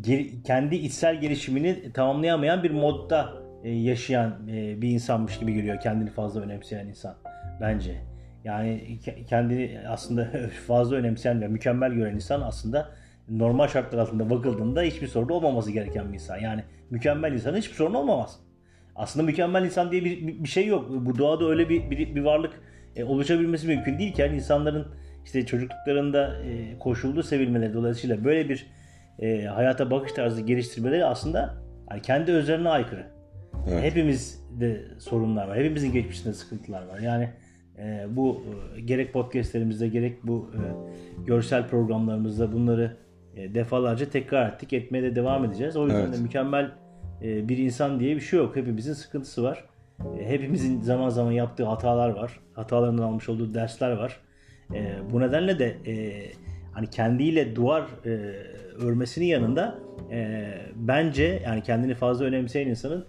geri, 0.00 0.42
kendi 0.42 0.76
içsel 0.76 1.20
gelişimini 1.20 1.92
tamamlayamayan 1.92 2.62
bir 2.62 2.70
modda 2.70 3.43
yaşayan 3.70 4.48
e, 4.48 4.82
bir 4.82 4.88
insanmış 4.88 5.38
gibi 5.38 5.54
geliyor 5.54 5.80
kendini 5.80 6.10
fazla 6.10 6.40
önemseyen 6.40 6.86
insan 6.86 7.14
bence. 7.60 8.00
Yani 8.44 8.98
kendini 9.28 9.80
aslında 9.88 10.30
fazla 10.66 10.96
önemseyen 10.96 11.40
ve 11.40 11.48
mükemmel 11.48 11.92
gören 11.92 12.14
insan 12.14 12.40
aslında 12.40 12.90
normal 13.28 13.68
şartlar 13.68 13.98
altında 13.98 14.30
bakıldığında 14.30 14.82
hiçbir 14.82 15.06
sorun 15.06 15.28
olmaması 15.28 15.70
gereken 15.70 16.08
bir 16.08 16.14
insan. 16.14 16.38
Yani 16.38 16.64
mükemmel 16.90 17.32
insan 17.32 17.56
hiçbir 17.56 17.74
sorun 17.74 17.94
olmamaz. 17.94 18.40
Aslında 18.96 19.26
mükemmel 19.26 19.64
insan 19.64 19.92
diye 19.92 20.04
bir, 20.04 20.44
bir, 20.44 20.48
şey 20.48 20.66
yok. 20.66 20.90
Bu 20.90 21.18
doğada 21.18 21.44
öyle 21.44 21.68
bir, 21.68 21.90
bir, 21.90 22.14
bir 22.14 22.20
varlık 22.20 22.52
e, 22.96 23.04
oluşabilmesi 23.04 23.66
mümkün 23.66 23.98
değilken 23.98 24.32
insanların 24.34 24.86
işte 25.24 25.46
çocukluklarında 25.46 26.42
e, 26.42 26.78
koşullu 26.78 27.22
sevilmeleri 27.22 27.74
dolayısıyla 27.74 28.24
böyle 28.24 28.48
bir 28.48 28.66
e, 29.18 29.44
hayata 29.44 29.90
bakış 29.90 30.12
tarzı 30.12 30.40
geliştirmeleri 30.40 31.04
aslında 31.04 31.54
yani 31.90 32.02
kendi 32.02 32.32
özlerine 32.32 32.68
aykırı. 32.68 33.13
Evet. 33.68 33.84
Hepimizde 33.84 34.84
sorunlar 34.98 35.48
var. 35.48 35.58
Hepimizin 35.58 35.92
geçmişinde 35.92 36.34
sıkıntılar 36.34 36.86
var. 36.86 36.98
Yani 36.98 37.28
e, 37.78 38.06
bu 38.10 38.42
e, 38.76 38.80
gerek 38.80 39.12
podcastlerimizde 39.12 39.88
gerek 39.88 40.26
bu 40.26 40.50
e, 40.54 40.60
görsel 41.26 41.68
programlarımızda 41.68 42.52
bunları 42.52 42.96
e, 43.36 43.54
defalarca 43.54 44.10
tekrar 44.10 44.52
ettik. 44.52 44.72
Etmeye 44.72 45.02
de 45.02 45.16
devam 45.16 45.44
edeceğiz. 45.44 45.76
O 45.76 45.84
yüzden 45.84 46.00
evet. 46.00 46.18
de 46.18 46.22
mükemmel 46.22 46.70
e, 47.22 47.48
bir 47.48 47.58
insan 47.58 48.00
diye 48.00 48.16
bir 48.16 48.20
şey 48.20 48.38
yok. 48.38 48.56
Hepimizin 48.56 48.92
sıkıntısı 48.92 49.42
var. 49.42 49.64
E, 50.18 50.28
hepimizin 50.28 50.80
zaman 50.80 51.08
zaman 51.08 51.32
yaptığı 51.32 51.64
hatalar 51.64 52.08
var. 52.10 52.40
Hatalarından 52.52 53.02
almış 53.02 53.28
olduğu 53.28 53.54
dersler 53.54 53.90
var. 53.90 54.20
E, 54.74 54.94
bu 55.12 55.20
nedenle 55.20 55.58
de 55.58 55.76
e, 55.86 56.26
hani 56.72 56.90
kendiyle 56.90 57.56
duvar 57.56 57.86
e, 58.04 58.10
örmesinin 58.84 59.26
yanında 59.26 59.78
e, 60.10 60.48
bence 60.74 61.42
yani 61.44 61.62
kendini 61.62 61.94
fazla 61.94 62.24
önemseyen 62.24 62.68
insanın 62.68 63.06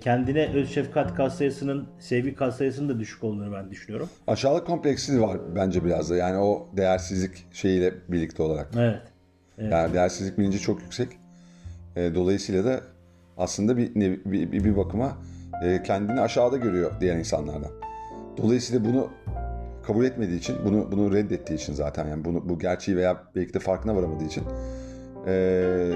kendine 0.00 0.46
öz 0.46 0.70
şefkat 0.70 1.14
katsayısının, 1.14 1.88
sevgi 1.98 2.34
katsayısının 2.34 2.88
da 2.88 2.98
düşük 2.98 3.24
olduğunu 3.24 3.52
ben 3.52 3.70
düşünüyorum. 3.70 4.08
Aşağılık 4.26 4.66
kompleksi 4.66 5.22
var 5.22 5.38
bence 5.56 5.84
biraz 5.84 6.10
da. 6.10 6.16
Yani 6.16 6.38
o 6.38 6.68
değersizlik 6.76 7.46
şeyiyle 7.52 7.94
birlikte 8.08 8.42
olarak. 8.42 8.68
Evet. 8.76 9.02
evet. 9.58 9.72
Yani 9.72 9.94
değersizlik 9.94 10.38
bilinci 10.38 10.58
çok 10.58 10.82
yüksek. 10.82 11.08
E, 11.96 12.14
dolayısıyla 12.14 12.64
da 12.64 12.80
aslında 13.38 13.76
bir 13.76 13.94
bir, 13.94 14.52
bir 14.52 14.76
bakıma 14.76 15.16
e, 15.64 15.82
kendini 15.82 16.20
aşağıda 16.20 16.56
görüyor 16.56 16.92
diğer 17.00 17.16
insanlardan. 17.16 17.70
Dolayısıyla 18.36 18.84
bunu 18.84 19.10
kabul 19.86 20.04
etmediği 20.04 20.38
için, 20.38 20.56
bunu 20.64 20.92
bunu 20.92 21.12
reddettiği 21.14 21.58
için 21.58 21.74
zaten 21.74 22.06
yani 22.06 22.24
bunu 22.24 22.48
bu 22.48 22.58
gerçeği 22.58 22.96
veya 22.96 23.24
belki 23.36 23.54
de 23.54 23.58
farkına 23.58 23.96
varamadığı 23.96 24.24
için 24.24 24.44
e, 25.26 25.92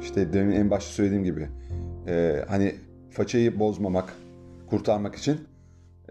işte 0.00 0.32
demin 0.32 0.52
en 0.52 0.70
başta 0.70 0.92
söylediğim 0.92 1.24
gibi 1.24 1.48
e, 2.08 2.44
hani 2.48 2.74
façayı 3.10 3.58
bozmamak, 3.58 4.14
kurtarmak 4.70 5.14
için 5.14 5.40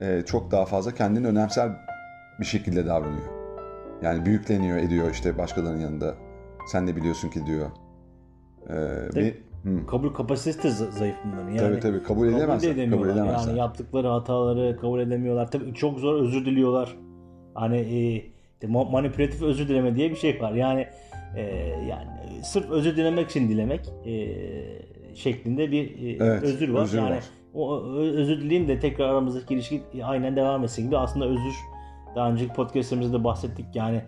e, 0.02 0.22
çok 0.26 0.52
daha 0.52 0.66
fazla 0.66 0.94
kendini 0.94 1.28
önemsel 1.28 1.70
bir 2.40 2.46
şekilde 2.46 2.86
davranıyor. 2.86 3.42
Yani 4.02 4.26
büyükleniyor, 4.26 4.78
ediyor 4.78 5.12
işte 5.12 5.38
başkalarının 5.38 5.82
yanında. 5.82 6.16
Sen 6.68 6.88
de 6.88 6.96
biliyorsun 6.96 7.30
ki 7.30 7.46
diyor. 7.46 7.70
Ee, 8.70 9.16
bir, 9.16 9.36
Hı. 9.64 9.86
Kabul 9.86 10.14
kapasitesi 10.14 10.86
de 10.86 10.92
zayıf 10.92 11.16
bunların. 11.26 11.50
Yani 11.50 11.60
tabii 11.60 11.80
tabii 11.80 12.04
kabul 12.04 12.28
edemezler. 12.28 12.76
Kabul, 12.76 12.92
kabul 12.92 13.10
edemezler. 13.10 13.48
Yani 13.48 13.60
yaptıkları 13.60 14.08
hataları 14.08 14.78
kabul 14.82 15.00
edemiyorlar. 15.00 15.52
Tabii 15.52 15.74
çok 15.74 16.00
zor 16.00 16.22
özür 16.22 16.46
diliyorlar. 16.46 16.98
Hani 17.54 17.78
e, 18.62 18.68
manipülatif 18.68 19.42
özür 19.42 19.68
dileme 19.68 19.96
diye 19.96 20.10
bir 20.10 20.16
şey 20.16 20.42
var. 20.42 20.52
Yani 20.52 20.88
e, 21.36 21.42
yani 21.90 22.08
sırf 22.44 22.70
özür 22.70 22.96
dilemek 22.96 23.30
için 23.30 23.50
dilemek 23.50 23.90
e, 24.06 24.12
şeklinde 25.16 25.72
bir 25.72 25.84
e, 25.84 26.18
evet, 26.20 26.44
özür 26.44 26.70
var. 26.70 26.84
Özür 26.84 26.98
yani 26.98 27.16
var. 27.16 27.24
o 27.54 27.84
özür 27.96 28.42
dileyim 28.42 28.68
de 28.68 28.80
tekrar 28.80 29.10
aramızdaki 29.10 29.54
ilişki 29.54 29.82
aynen 30.04 30.36
devam 30.36 30.64
etsin 30.64 30.86
gibi. 30.86 30.98
Aslında 30.98 31.26
özür 31.26 31.54
daha 32.16 32.32
önceki 32.32 32.54
podcastlerimizde 32.54 33.20
de 33.20 33.24
bahsettik. 33.24 33.66
Yani 33.74 34.02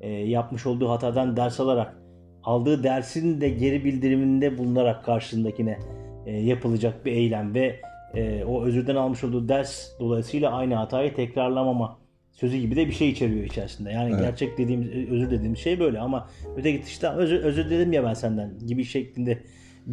e, 0.00 0.10
yapmış 0.10 0.66
olduğu 0.66 0.88
hatadan 0.88 1.36
ders 1.36 1.60
alarak 1.60 1.94
aldığı 2.42 2.82
dersin 2.82 3.40
de 3.40 3.48
geri 3.48 3.84
bildiriminde 3.84 4.58
bulunarak 4.58 5.04
karşısındakine 5.04 5.78
e, 6.26 6.36
yapılacak 6.36 7.04
bir 7.04 7.12
eylem 7.12 7.54
ve 7.54 7.80
e, 8.14 8.44
o 8.44 8.64
özürden 8.64 8.96
almış 8.96 9.24
olduğu 9.24 9.48
ders 9.48 9.88
dolayısıyla 10.00 10.52
aynı 10.52 10.74
hatayı 10.74 11.14
tekrarlamama 11.14 11.98
sözü 12.32 12.56
gibi 12.56 12.76
de 12.76 12.86
bir 12.86 12.92
şey 12.92 13.08
içeriyor 13.08 13.44
içerisinde. 13.44 13.90
Yani 13.90 14.10
evet. 14.10 14.20
gerçek 14.20 14.58
dediğimiz 14.58 14.88
özür 15.10 15.30
dediğimiz 15.30 15.58
şey 15.58 15.80
böyle 15.80 15.98
ama 16.00 16.28
öteki 16.56 16.82
işte 16.86 17.08
özür, 17.08 17.44
özür 17.44 17.70
dedim 17.70 17.92
ya 17.92 18.04
ben 18.04 18.14
senden 18.14 18.58
gibi 18.66 18.84
şeklinde 18.84 19.38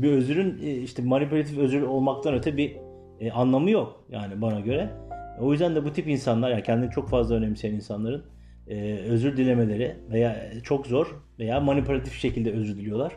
bir 0.01 0.11
özürün 0.11 0.59
e, 0.63 0.71
işte 0.75 1.01
manipülatif 1.01 1.57
özür 1.57 1.81
olmaktan 1.81 2.33
öte 2.33 2.57
bir 2.57 2.77
e, 3.19 3.31
anlamı 3.31 3.71
yok 3.71 4.03
yani 4.09 4.41
bana 4.41 4.59
göre. 4.59 4.89
O 5.39 5.51
yüzden 5.51 5.75
de 5.75 5.85
bu 5.85 5.93
tip 5.93 6.07
insanlar 6.07 6.51
yani 6.51 6.63
kendini 6.63 6.91
çok 6.91 7.09
fazla 7.09 7.35
önemseyen 7.35 7.73
insanların 7.73 8.23
e, 8.67 8.97
özür 8.97 9.37
dilemeleri 9.37 9.95
veya 10.11 10.51
çok 10.63 10.87
zor 10.87 11.07
veya 11.39 11.59
manipülatif 11.59 12.13
şekilde 12.13 12.51
özür 12.51 12.77
diliyorlar. 12.77 13.13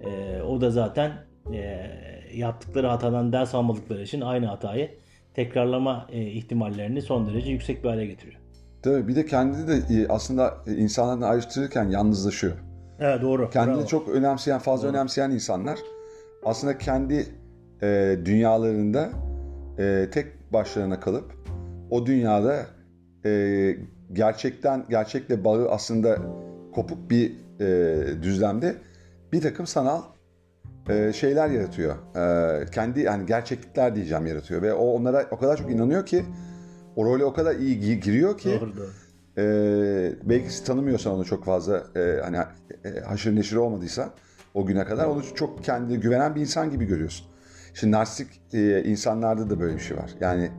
E, 0.00 0.42
o 0.42 0.60
da 0.60 0.70
zaten 0.70 1.12
e, 1.52 1.90
yaptıkları 2.34 2.86
hatadan 2.86 3.32
ders 3.32 3.54
almadıkları 3.54 4.02
için 4.02 4.20
aynı 4.20 4.46
hatayı 4.46 4.90
tekrarlama 5.34 6.06
e, 6.12 6.22
ihtimallerini 6.22 7.02
son 7.02 7.26
derece 7.26 7.50
yüksek 7.50 7.84
bir 7.84 7.88
hale 7.88 8.06
getiriyor. 8.06 8.40
Tabii 8.82 9.08
bir 9.08 9.16
de 9.16 9.26
kendini 9.26 9.68
de 9.68 9.94
e, 9.94 10.08
aslında 10.08 10.54
insanlardan 10.66 11.30
ayrıştırırken 11.30 11.90
yalnızlaşıyor. 11.90 12.54
Evet 13.00 13.22
doğru. 13.22 13.50
Kendini 13.50 13.76
Bravo. 13.76 13.86
çok 13.86 14.08
önemseyen, 14.08 14.58
fazla 14.58 14.88
doğru. 14.88 14.96
önemseyen 14.96 15.30
insanlar 15.30 15.78
aslında 16.44 16.78
kendi 16.78 17.26
e, 17.82 18.18
dünyalarında 18.24 19.10
e, 19.78 20.08
tek 20.12 20.52
başlarına 20.52 21.00
kalıp 21.00 21.32
o 21.90 22.06
dünyada 22.06 22.66
e, 23.24 23.76
gerçekten 24.12 24.84
gerçekle 24.90 25.44
bağı 25.44 25.70
aslında 25.70 26.18
kopuk 26.74 27.10
bir 27.10 27.32
e, 27.60 28.22
düzlemde 28.22 28.74
bir 29.32 29.40
takım 29.40 29.66
sanal 29.66 30.02
e, 30.88 31.12
şeyler 31.12 31.48
yaratıyor. 31.48 31.94
E, 32.16 32.66
kendi 32.70 33.00
yani 33.00 33.26
gerçeklikler 33.26 33.94
diyeceğim 33.94 34.26
yaratıyor 34.26 34.62
ve 34.62 34.72
o 34.74 34.86
onlara 34.86 35.26
o 35.30 35.38
kadar 35.38 35.56
çok 35.56 35.70
inanıyor 35.70 36.06
ki 36.06 36.24
o 36.96 37.04
role 37.04 37.24
o 37.24 37.32
kadar 37.32 37.54
iyi 37.54 38.00
giriyor 38.00 38.38
ki 38.38 38.58
Doğru 38.60 38.72
doğru. 38.76 38.90
e, 39.38 40.12
belki 40.22 40.64
tanımıyorsan 40.64 41.12
onu 41.12 41.24
çok 41.24 41.44
fazla 41.44 41.82
e, 41.96 42.20
hani 42.24 42.36
e, 42.84 43.00
haşır 43.00 43.36
neşir 43.36 43.56
olmadıysa 43.56 44.10
o 44.54 44.66
güne 44.66 44.84
kadar 44.84 45.06
onu 45.06 45.22
çok 45.34 45.64
kendine 45.64 45.96
güvenen 45.96 46.34
bir 46.34 46.40
insan 46.40 46.70
gibi 46.70 46.84
görüyorsun. 46.84 47.26
Şimdi 47.74 47.92
narsistik 47.92 48.54
e, 48.54 48.84
insanlarda 48.84 49.50
da 49.50 49.60
böyle 49.60 49.74
bir 49.74 49.80
şey 49.80 49.96
var. 49.96 50.10
Yani 50.20 50.50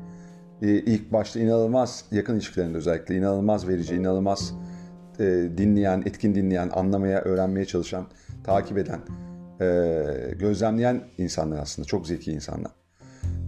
e, 0.62 0.68
ilk 0.68 1.14
başta 1.14 1.40
inanılmaz 1.40 2.06
yakın 2.12 2.36
ilişkilerinde 2.36 2.78
özellikle 2.78 3.16
inanılmaz 3.16 3.68
verici, 3.68 3.96
inanılmaz 3.96 4.54
e, 5.20 5.24
dinleyen, 5.58 6.04
etkin 6.06 6.36
dinleyen, 6.36 6.70
anlamaya, 6.74 7.22
öğrenmeye 7.22 7.66
çalışan, 7.66 8.08
takip 8.44 8.78
eden, 8.78 9.00
e, 9.62 10.04
gözlemleyen 10.40 11.02
insanlar 11.18 11.58
aslında. 11.58 11.88
Çok 11.88 12.08
zeki 12.08 12.32
insanlar. 12.32 12.72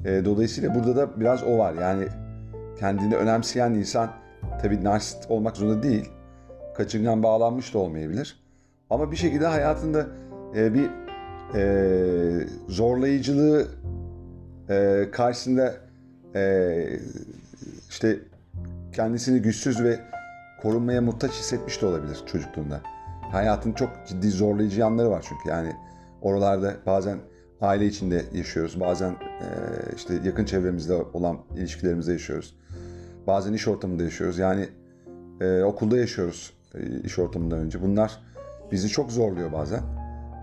E, 0.05 0.25
dolayısıyla 0.25 0.75
burada 0.75 0.95
da 0.95 1.19
biraz 1.19 1.43
o 1.43 1.57
var. 1.57 1.73
Yani 1.73 2.07
kendini 2.79 3.15
önemseyen 3.15 3.73
insan 3.73 4.11
tabii 4.61 4.83
narsist 4.83 5.31
olmak 5.31 5.57
zorunda 5.57 5.83
değil. 5.83 6.09
Kaçıngan 6.75 7.23
bağlanmış 7.23 7.73
da 7.73 7.79
olmayabilir. 7.79 8.39
Ama 8.89 9.11
bir 9.11 9.17
şekilde 9.17 9.45
hayatında 9.45 10.07
e, 10.55 10.73
bir 10.73 10.89
e, 11.55 12.47
zorlayıcılığı 12.67 13.67
e, 14.69 15.07
karşısında 15.11 15.73
e, 16.35 16.99
işte 17.89 18.19
kendisini 18.93 19.41
güçsüz 19.41 19.83
ve 19.83 19.99
korunmaya 20.61 21.01
muhtaç 21.01 21.31
hissetmiş 21.31 21.81
de 21.81 21.85
olabilir 21.85 22.17
çocukluğunda. 22.25 22.81
Hayatın 23.31 23.73
çok 23.73 23.89
ciddi 24.07 24.29
zorlayıcı 24.29 24.79
yanları 24.79 25.09
var 25.09 25.25
çünkü 25.29 25.49
yani 25.49 25.73
oralarda 26.21 26.75
bazen 26.85 27.17
aile 27.61 27.85
içinde 27.85 28.23
yaşıyoruz, 28.33 28.79
bazen 28.79 29.11
e, 29.11 29.47
işte 29.95 30.13
yakın 30.25 30.45
çevremizde 30.45 30.93
olan 30.93 31.37
ilişkilerimizde 31.55 32.11
yaşıyoruz, 32.11 32.55
bazen 33.27 33.53
iş 33.53 33.67
ortamında 33.67 34.03
yaşıyoruz. 34.03 34.37
Yani 34.37 34.69
e, 35.41 35.61
okulda 35.61 35.97
yaşıyoruz 35.97 36.53
e, 36.75 36.99
iş 37.03 37.19
ortamından 37.19 37.59
önce. 37.59 37.81
Bunlar 37.81 38.23
bizi 38.71 38.89
çok 38.89 39.11
zorluyor 39.11 39.51
bazen. 39.51 39.96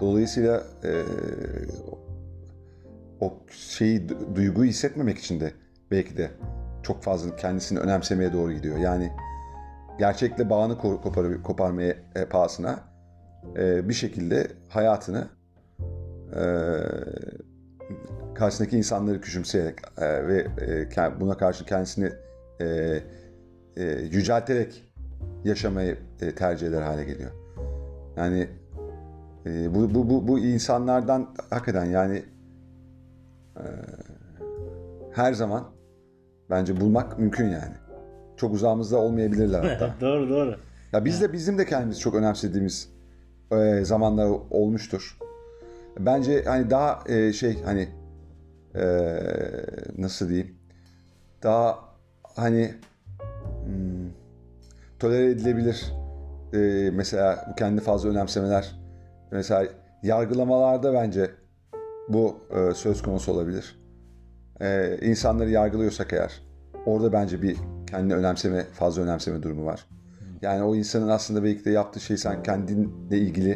Dolayısıyla 0.04 0.62
e, 0.84 1.02
o 3.20 3.34
şeyi 3.50 4.08
duyguyu 4.34 4.70
hissetmemek 4.70 5.18
için 5.18 5.40
de 5.40 5.52
belki 5.90 6.16
de 6.16 6.30
çok 6.82 7.02
fazla 7.02 7.36
kendisini 7.36 7.78
önemsemeye 7.78 8.32
doğru 8.32 8.52
gidiyor. 8.52 8.76
Yani 8.76 9.12
gerçekle 9.98 10.50
bağını 10.50 10.78
kopar, 10.78 11.42
koparmaya 11.42 11.94
e, 12.14 12.24
pahasına 12.24 12.78
e, 13.56 13.88
bir 13.88 13.94
şekilde 13.94 14.46
hayatını 14.68 15.28
e, 16.32 16.44
karşısındaki 18.34 18.78
insanları 18.78 19.20
küçümseyerek 19.20 19.78
e, 19.98 20.26
ve 20.26 20.46
e, 20.96 21.20
buna 21.20 21.36
karşı 21.36 21.64
kendisini 21.64 22.12
e, 22.60 22.66
e, 23.76 23.84
yücelterek 24.12 24.84
yaşamayı 25.44 25.98
e, 26.20 26.34
tercih 26.34 26.66
eder 26.66 26.82
hale 26.82 27.04
geliyor. 27.04 27.30
Yani 28.16 28.48
e, 29.46 29.74
bu, 29.74 29.94
bu, 29.94 30.10
bu, 30.10 30.28
bu 30.28 30.38
insanlardan 30.38 31.34
hakikaten 31.50 31.84
yani 31.84 32.22
e, 33.56 33.64
her 35.12 35.32
zaman 35.32 35.64
bence 36.50 36.80
bulmak 36.80 37.18
mümkün 37.18 37.44
yani. 37.44 37.74
Çok 38.36 38.54
uzağımızda 38.54 38.98
olmayabilirler 38.98 39.64
hatta. 39.78 39.94
doğru 40.00 40.30
doğru. 40.30 40.56
Ya 40.92 41.04
biz 41.04 41.20
de 41.20 41.32
bizim 41.32 41.58
de 41.58 41.66
kendimizi 41.66 42.00
çok 42.00 42.14
önemsediğimiz 42.14 42.88
e, 43.52 43.84
zamanlar 43.84 44.30
olmuştur. 44.50 45.18
Bence 45.98 46.44
hani 46.44 46.70
daha 46.70 47.02
e, 47.08 47.32
şey 47.32 47.62
hani 47.62 47.88
e, 48.74 48.84
nasıl 49.98 50.28
diyeyim 50.28 50.56
daha 51.42 51.78
hani 52.22 52.74
hmm, 53.64 54.10
tolere 54.98 55.30
edilebilir 55.30 55.92
e, 56.52 56.90
mesela 56.90 57.46
bu 57.50 57.54
kendi 57.54 57.80
fazla 57.80 58.08
önemsemeler 58.08 58.83
mesela 59.34 59.66
yargılamalarda 60.02 60.94
bence 60.94 61.30
bu 62.08 62.40
e, 62.50 62.74
söz 62.74 63.02
konusu 63.02 63.32
olabilir. 63.32 63.78
E, 64.60 64.98
insanları 65.02 65.50
yargılıyorsak 65.50 66.12
eğer 66.12 66.42
orada 66.86 67.12
bence 67.12 67.42
bir 67.42 67.56
kendini 67.90 68.14
önemseme, 68.14 68.64
fazla 68.64 69.02
önemseme 69.02 69.42
durumu 69.42 69.64
var. 69.64 69.86
Yani 70.42 70.62
o 70.62 70.74
insanın 70.74 71.08
aslında 71.08 71.44
belki 71.44 71.64
de 71.64 71.70
yaptığı 71.70 72.00
şey 72.00 72.16
sen 72.16 72.42
kendinle 72.42 73.18
ilgili 73.18 73.50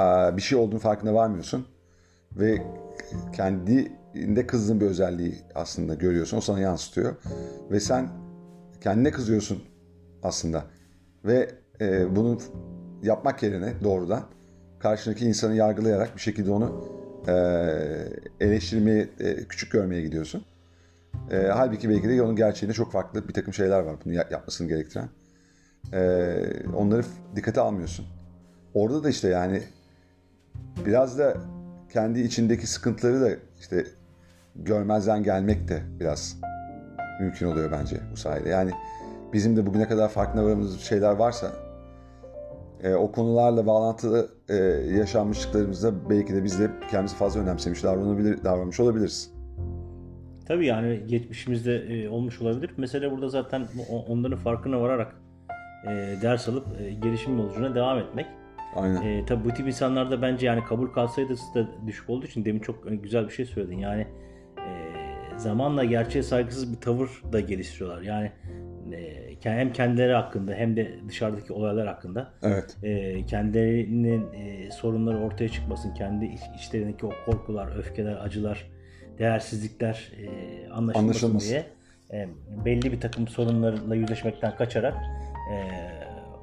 e, 0.00 0.36
bir 0.36 0.42
şey 0.42 0.58
olduğunu 0.58 0.78
farkına 0.78 1.14
varmıyorsun. 1.14 1.66
Ve 2.32 2.62
kendinde 3.32 4.46
kızdığın 4.46 4.80
bir 4.80 4.86
özelliği 4.86 5.34
aslında 5.54 5.94
görüyorsun. 5.94 6.36
O 6.36 6.40
sana 6.40 6.60
yansıtıyor. 6.60 7.16
Ve 7.70 7.80
sen 7.80 8.08
kendine 8.80 9.10
kızıyorsun 9.10 9.62
aslında. 10.22 10.64
Ve 11.24 11.50
e, 11.80 12.16
bunu 12.16 12.38
yapmak 13.02 13.42
yerine 13.42 13.72
doğrudan 13.84 14.22
karşındaki 14.82 15.24
insanı 15.24 15.54
yargılayarak 15.54 16.16
bir 16.16 16.20
şekilde 16.20 16.50
onu 16.50 16.88
e, 17.28 17.32
eleştirmeye, 18.40 19.08
e, 19.20 19.36
küçük 19.36 19.72
görmeye 19.72 20.02
gidiyorsun. 20.02 20.44
E, 21.30 21.36
halbuki 21.46 21.90
belki 21.90 22.08
de 22.08 22.22
onun 22.22 22.36
gerçeğinde 22.36 22.74
çok 22.74 22.92
farklı 22.92 23.28
bir 23.28 23.34
takım 23.34 23.54
şeyler 23.54 23.80
var 23.80 23.96
bunu 24.04 24.14
yapmasını 24.14 24.68
gerektiren. 24.68 25.08
E, 25.92 26.34
onları 26.76 27.04
dikkate 27.36 27.60
almıyorsun. 27.60 28.06
Orada 28.74 29.04
da 29.04 29.10
işte 29.10 29.28
yani 29.28 29.62
biraz 30.86 31.18
da 31.18 31.36
kendi 31.92 32.20
içindeki 32.20 32.66
sıkıntıları 32.66 33.20
da 33.20 33.30
işte 33.60 33.86
görmezden 34.56 35.22
gelmek 35.22 35.68
de 35.68 35.82
biraz 36.00 36.36
mümkün 37.20 37.46
oluyor 37.46 37.72
bence 37.72 38.00
bu 38.12 38.16
sayede. 38.16 38.48
Yani 38.48 38.70
bizim 39.32 39.56
de 39.56 39.66
bugüne 39.66 39.88
kadar 39.88 40.08
farkına 40.08 40.44
varımız 40.44 40.80
şeyler 40.80 41.12
varsa 41.12 41.52
e, 42.82 42.94
o 42.94 43.12
konularla 43.12 43.66
bağlantılı 43.66 44.28
e, 44.48 44.54
yaşanmışlıklarımızda 44.96 46.10
belki 46.10 46.34
de 46.34 46.44
biz 46.44 46.60
de 46.60 46.70
kendimizi 46.90 47.16
fazla 47.16 47.40
önemsemiş 47.40 47.84
davranabilir, 47.84 48.44
davranmış 48.44 48.80
olabiliriz. 48.80 49.32
Tabii 50.46 50.66
yani 50.66 51.00
geçmişimizde 51.06 51.76
e, 51.76 52.08
olmuş 52.08 52.42
olabilir. 52.42 52.70
Mesela 52.76 53.10
burada 53.10 53.28
zaten 53.28 53.66
onların 54.08 54.38
farkına 54.38 54.80
vararak 54.80 55.16
e, 55.86 56.16
ders 56.22 56.48
alıp 56.48 56.66
e, 56.80 56.90
gelişim 56.90 57.38
yolculuğuna 57.38 57.74
devam 57.74 57.98
etmek. 57.98 58.26
Aynen. 58.76 59.02
E, 59.02 59.26
tabii 59.26 59.44
bu 59.44 59.54
tip 59.54 59.66
insanlarda 59.66 60.22
bence 60.22 60.46
yani 60.46 60.64
kabul 60.64 60.88
kalsaydı 60.88 61.34
da 61.54 61.68
düşük 61.86 62.10
olduğu 62.10 62.26
için 62.26 62.44
demin 62.44 62.60
çok 62.60 63.02
güzel 63.02 63.24
bir 63.24 63.32
şey 63.32 63.44
söyledin. 63.44 63.78
Yani 63.78 64.06
e, 64.58 64.68
zamanla 65.36 65.84
gerçeğe 65.84 66.22
saygısız 66.22 66.72
bir 66.72 66.80
tavır 66.80 67.22
da 67.32 67.40
geliştiriyorlar. 67.40 68.02
Yani 68.02 68.26
e, 68.26 68.52
hem 69.42 69.72
kendileri 69.72 70.12
hakkında 70.12 70.54
hem 70.54 70.76
de 70.76 70.94
dışarıdaki 71.08 71.52
olaylar 71.52 71.86
hakkında 71.86 72.32
evet. 72.42 72.76
e, 72.82 73.26
kendilerinin 73.26 74.32
e, 74.32 74.70
sorunları 74.70 75.18
ortaya 75.18 75.48
çıkmasın, 75.48 75.94
kendi 75.94 76.24
iç, 76.24 76.40
içlerindeki 76.56 77.06
o 77.06 77.12
korkular, 77.26 77.76
öfkeler, 77.76 78.16
acılar, 78.24 78.70
değersizlikler 79.18 80.12
e, 80.18 80.26
anlaşılmasın, 80.70 80.98
anlaşılmasın 80.98 81.48
diye 81.48 81.66
e, 82.12 82.28
belli 82.64 82.92
bir 82.92 83.00
takım 83.00 83.28
sorunlarla 83.28 83.94
yüzleşmekten 83.94 84.56
kaçarak 84.56 84.94
e, 85.52 85.56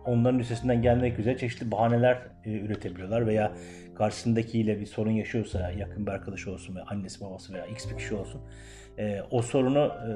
onların 0.06 0.40
üstesinden 0.40 0.82
gelmek 0.82 1.20
üzere 1.20 1.38
çeşitli 1.38 1.72
bahaneler 1.72 2.18
e, 2.46 2.52
üretebiliyorlar 2.52 3.28
veya 3.28 3.52
karşısındakiyle 3.96 4.80
bir 4.80 4.86
sorun 4.86 5.12
yaşıyorsa 5.12 5.72
yakın 5.72 6.06
bir 6.06 6.12
arkadaşı 6.12 6.52
olsun 6.52 6.76
veya 6.76 6.86
annesi 6.86 7.22
babası 7.22 7.54
veya 7.54 7.66
x 7.66 7.90
bir 7.90 7.98
kişi 7.98 8.16
olsun 8.16 8.42
e, 8.98 9.22
o 9.32 9.42
sorunu 9.42 9.80
e, 9.80 10.12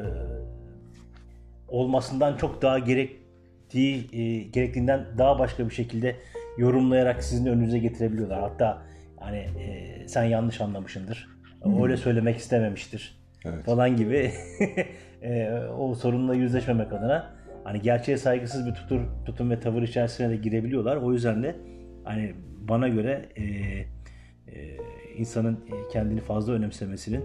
olmasından 1.73 2.37
çok 2.37 2.61
daha 2.61 2.79
gerektiği 2.79 4.07
e, 4.13 4.43
gerektiğinden 4.43 5.05
daha 5.17 5.39
başka 5.39 5.69
bir 5.69 5.73
şekilde 5.73 6.15
yorumlayarak 6.57 7.23
sizin 7.23 7.45
önünüze 7.45 7.79
getirebiliyorlar. 7.79 8.41
Hatta 8.41 8.81
hani 9.19 9.37
e, 9.37 10.07
sen 10.07 10.23
yanlış 10.23 10.61
anlamışındır. 10.61 11.27
Hmm. 11.63 11.83
Öyle 11.83 11.97
söylemek 11.97 12.37
istememiştir. 12.37 13.23
Evet. 13.45 13.65
falan 13.65 13.95
gibi 13.95 14.31
e, 15.21 15.53
o 15.77 15.95
sorunla 15.95 16.35
yüzleşmemek 16.35 16.93
adına 16.93 17.35
hani 17.63 17.81
gerçeğe 17.81 18.17
saygısız 18.17 18.65
bir 18.65 18.73
tutur, 18.73 19.01
tutum 19.25 19.49
ve 19.49 19.59
tavır 19.59 19.81
içerisine 19.81 20.29
de 20.29 20.35
girebiliyorlar. 20.35 20.95
O 20.95 21.13
yüzden 21.13 21.43
de 21.43 21.55
hani 22.03 22.33
bana 22.61 22.87
göre 22.87 23.29
e, 23.35 23.43
e, 23.43 24.77
insanın 25.17 25.59
kendini 25.91 26.21
fazla 26.21 26.53
önemsemesinin 26.53 27.23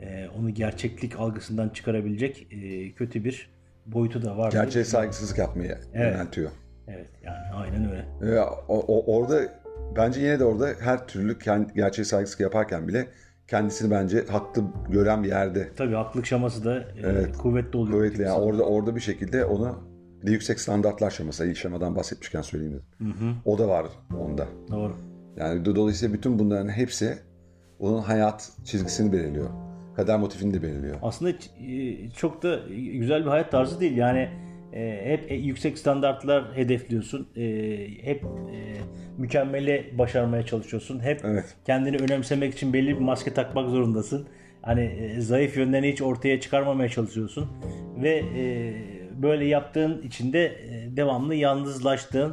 e, 0.00 0.28
onu 0.38 0.50
gerçeklik 0.50 1.20
algısından 1.20 1.68
çıkarabilecek 1.68 2.46
e, 2.50 2.92
kötü 2.92 3.24
bir 3.24 3.59
boyutu 3.92 4.22
da 4.22 4.36
var. 4.36 4.52
Gerçeğe 4.52 4.84
saygısızlık 4.84 5.38
yapmaya 5.38 5.78
evet. 5.94 6.14
yöneltiyor. 6.14 6.50
Evet 6.88 7.08
yani 7.24 7.52
aynen 7.54 7.90
öyle. 7.90 8.04
Ee, 8.22 8.40
o, 8.68 8.78
o, 8.78 9.16
orada 9.16 9.40
bence 9.96 10.20
yine 10.20 10.38
de 10.38 10.44
orada 10.44 10.68
her 10.80 11.06
türlü 11.06 11.38
kendi, 11.38 11.74
gerçeğe 11.74 12.04
saygısızlık 12.04 12.40
yaparken 12.40 12.88
bile 12.88 13.08
kendisini 13.48 13.90
bence 13.90 14.26
haklı 14.26 14.62
gören 14.88 15.22
bir 15.22 15.28
yerde. 15.28 15.68
Tabii 15.76 15.94
haklılık 15.94 16.26
şaması 16.26 16.64
da 16.64 16.80
e, 16.80 16.84
evet, 17.02 17.36
kuvvetli 17.36 17.76
oluyor. 17.76 17.98
Kuvvetli 17.98 18.22
yani 18.22 18.40
orada 18.40 18.62
orada 18.62 18.96
bir 18.96 19.00
şekilde 19.00 19.44
onu 19.44 19.78
yüksek 20.22 20.60
standartlar 20.60 21.10
şeması. 21.10 21.46
İlk 21.46 21.56
şemadan 21.56 21.96
bahsetmişken 21.96 22.42
söyleyeyim 22.42 22.82
dedim. 23.00 23.36
O 23.44 23.58
da 23.58 23.68
var 23.68 23.86
onda. 24.18 24.46
Doğru. 24.70 24.96
Yani 25.36 25.62
do- 25.62 25.76
dolayısıyla 25.76 26.14
bütün 26.14 26.38
bunların 26.38 26.68
hepsi 26.68 27.18
onun 27.78 28.02
hayat 28.02 28.52
çizgisini 28.64 29.12
belirliyor. 29.12 29.69
Kader 30.00 30.18
motifini 30.18 30.54
de 30.54 30.62
belirliyor. 30.62 30.96
Aslında 31.02 31.30
e, 31.30 32.10
çok 32.10 32.42
da 32.42 32.60
güzel 32.92 33.24
bir 33.24 33.30
hayat 33.30 33.50
tarzı 33.50 33.80
değil. 33.80 33.96
Yani 33.96 34.28
e, 34.72 35.00
hep 35.04 35.30
e, 35.30 35.34
yüksek 35.34 35.78
standartlar 35.78 36.56
hedefliyorsun. 36.56 37.28
Hep 38.02 38.24
mükemmele 39.18 39.98
başarmaya 39.98 40.46
çalışıyorsun. 40.46 41.00
Hep 41.00 41.20
Evet. 41.24 41.56
kendini 41.64 41.96
önemsemek 41.96 42.54
için 42.54 42.72
belli 42.72 42.88
bir 42.88 43.00
maske 43.00 43.34
takmak 43.34 43.70
zorundasın. 43.70 44.28
Hani 44.62 45.14
zayıf 45.18 45.56
yönlerini 45.56 45.92
hiç 45.92 46.02
ortaya 46.02 46.40
çıkarmamaya 46.40 46.88
çalışıyorsun. 46.88 47.48
Ve 48.02 48.24
böyle 49.22 49.44
yaptığın 49.44 50.02
için 50.02 50.32
de 50.32 50.44
e, 50.46 50.96
devamlı 50.96 51.34
yalnızlaştığın, 51.34 52.32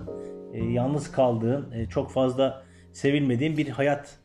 yalnız 0.72 1.12
kaldığın, 1.12 1.86
çok 1.90 2.12
fazla 2.12 2.64
sevilmediğin 2.94 3.58
bir 3.58 3.70
hayat 3.70 4.18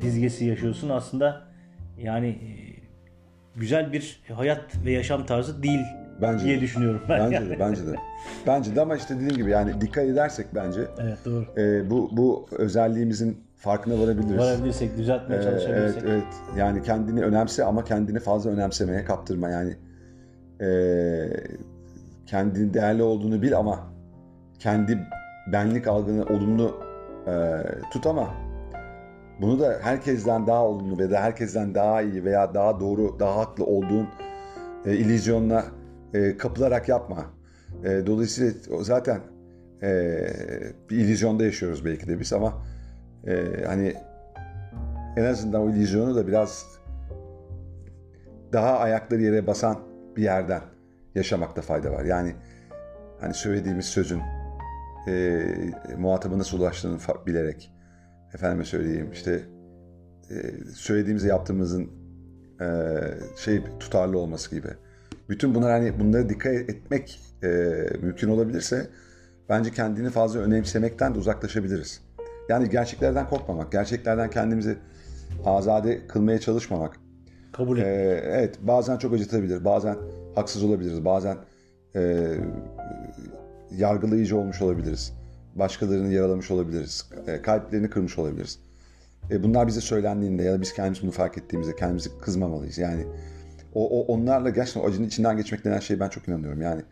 dizgesi 0.00 0.44
yaşıyorsun. 0.44 0.88
Aslında 0.88 1.48
yani 1.98 2.38
güzel 3.58 3.92
bir 3.92 4.22
hayat 4.34 4.60
ve 4.84 4.92
yaşam 4.92 5.26
tarzı 5.26 5.62
değil 5.62 5.80
Bence 6.22 6.44
diye 6.44 6.56
de. 6.56 6.60
düşünüyorum 6.60 7.00
ben. 7.08 7.20
Bence 7.20 7.50
de, 7.50 7.58
bence 7.60 7.86
de. 7.86 7.94
Bence 8.46 8.76
de 8.76 8.80
ama 8.80 8.96
işte 8.96 9.14
dediğim 9.16 9.36
gibi 9.36 9.50
yani 9.50 9.80
dikkat 9.80 10.04
edersek 10.04 10.46
bence 10.54 10.80
Evet 11.00 11.18
doğru. 11.24 11.44
e, 11.56 11.90
bu 11.90 12.08
bu 12.12 12.46
özelliğimizin 12.52 13.40
farkına 13.56 14.00
varabiliriz. 14.00 14.38
Varabilirsek, 14.38 14.96
düzeltmeye 14.98 15.40
Ee, 15.40 15.44
çalışabilirsek. 15.44 16.02
Evet, 16.06 16.12
evet. 16.24 16.58
Yani 16.58 16.82
kendini 16.82 17.22
önemse 17.24 17.64
ama 17.64 17.84
kendini 17.84 18.18
fazla 18.20 18.50
önemsemeye 18.50 19.04
kaptırma. 19.04 19.48
Yani 19.48 19.76
ee, 20.60 21.28
kendini 22.26 22.74
değerli 22.74 23.02
olduğunu 23.02 23.42
bil 23.42 23.56
ama 23.56 23.80
kendi 24.58 24.98
benlik 25.52 25.86
algını 25.86 26.24
olumlu 26.24 26.80
ee, 27.26 27.62
tut 27.92 28.06
ama 28.06 28.28
bunu 29.40 29.60
da 29.60 29.78
herkesten 29.82 30.46
daha 30.46 30.64
olumlu 30.64 30.98
ve 30.98 31.10
de 31.10 31.18
herkesten 31.18 31.74
daha 31.74 32.02
iyi 32.02 32.24
veya 32.24 32.54
daha 32.54 32.80
doğru, 32.80 33.18
daha 33.18 33.36
haklı 33.36 33.64
olduğun 33.64 34.08
e, 34.86 34.96
illüzyonla 34.96 35.64
e, 36.14 36.36
kapılarak 36.36 36.88
yapma. 36.88 37.24
E, 37.84 38.06
dolayısıyla 38.06 38.52
zaten 38.80 39.20
e, 39.82 39.88
bir 40.90 40.96
illüzyonda 40.96 41.44
yaşıyoruz 41.44 41.84
belki 41.84 42.08
de 42.08 42.20
biz 42.20 42.32
ama 42.32 42.62
e, 43.26 43.64
hani 43.66 43.94
en 45.16 45.24
azından 45.24 45.62
o 45.62 45.70
illüzyonu 45.70 46.16
da 46.16 46.26
biraz 46.26 46.66
daha 48.52 48.78
ayakları 48.78 49.22
yere 49.22 49.46
basan 49.46 49.78
bir 50.16 50.22
yerden 50.22 50.60
yaşamakta 51.14 51.62
fayda 51.62 51.92
var. 51.92 52.04
Yani 52.04 52.34
hani 53.20 53.34
söylediğimiz 53.34 53.84
sözün 53.84 54.20
e, 55.08 55.42
muhatabı 55.98 56.56
ulaştığını 56.56 56.98
bilerek 57.26 57.72
efendime 58.34 58.64
söyleyeyim 58.64 59.10
işte 59.12 59.42
e, 60.30 61.26
yaptığımızın 61.26 61.90
e, 62.60 62.66
şey 63.36 63.62
tutarlı 63.80 64.18
olması 64.18 64.56
gibi. 64.56 64.68
Bütün 65.28 65.54
bunlar 65.54 65.70
hani 65.70 66.00
bunlara 66.00 66.28
dikkat 66.28 66.52
etmek 66.52 67.20
e, 67.42 67.48
mümkün 68.02 68.28
olabilirse 68.28 68.86
bence 69.48 69.70
kendini 69.70 70.10
fazla 70.10 70.40
önemsemekten 70.40 71.14
de 71.14 71.18
uzaklaşabiliriz. 71.18 72.00
Yani 72.48 72.70
gerçeklerden 72.70 73.28
korkmamak, 73.28 73.72
gerçeklerden 73.72 74.30
kendimizi 74.30 74.76
azade 75.44 76.06
kılmaya 76.06 76.40
çalışmamak. 76.40 76.96
Kabul 77.52 77.78
et. 77.78 77.86
Ee, 77.86 78.20
evet 78.24 78.58
bazen 78.62 78.96
çok 78.96 79.14
acıtabilir, 79.14 79.64
bazen 79.64 79.96
haksız 80.34 80.64
olabiliriz, 80.64 81.04
bazen 81.04 81.36
e, 81.96 82.34
yargılayıcı 83.70 84.36
olmuş 84.36 84.62
olabiliriz. 84.62 85.17
Başkalarını 85.58 86.12
yaralamış 86.12 86.50
olabiliriz, 86.50 87.10
e, 87.26 87.42
kalplerini 87.42 87.90
kırmış 87.90 88.18
olabiliriz. 88.18 88.58
E, 89.30 89.42
bunlar 89.42 89.66
bize 89.66 89.80
söylendiğinde 89.80 90.42
ya 90.42 90.52
da 90.52 90.60
biz 90.60 90.74
kendimiz 90.74 91.02
bunu 91.02 91.10
fark 91.10 91.38
ettiğimizde 91.38 91.76
kendimizi 91.76 92.18
kızmamalıyız. 92.18 92.78
Yani 92.78 93.06
o, 93.74 94.00
o 94.00 94.14
onlarla 94.14 94.50
gerçekten 94.50 94.80
o 94.80 94.86
acının 94.86 95.06
içinden 95.06 95.36
geçmek 95.36 95.64
denen 95.64 95.78
şeye 95.78 96.00
ben 96.00 96.08
çok 96.08 96.28
inanıyorum. 96.28 96.62
Yani 96.62 96.82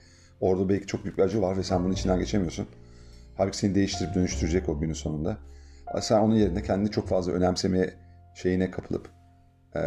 orada 0.41 0.69
belki 0.69 0.87
çok 0.87 1.05
büyük 1.05 1.19
bir 1.19 1.23
acı 1.23 1.43
var 1.43 1.57
ve 1.57 1.63
sen 1.63 1.85
bunun 1.85 1.93
içinden 1.93 2.19
geçemiyorsun. 2.19 2.67
Halbuki 3.37 3.57
seni 3.57 3.75
değiştirip 3.75 4.15
dönüştürecek 4.15 4.69
o 4.69 4.79
günün 4.81 4.93
sonunda. 4.93 5.37
Sen 6.01 6.21
onun 6.21 6.35
yerine 6.35 6.63
kendini 6.63 6.91
çok 6.91 7.09
fazla 7.09 7.33
önemsemeye 7.33 7.95
şeyine 8.35 8.71
kapılıp 8.71 9.09
e, 9.75 9.81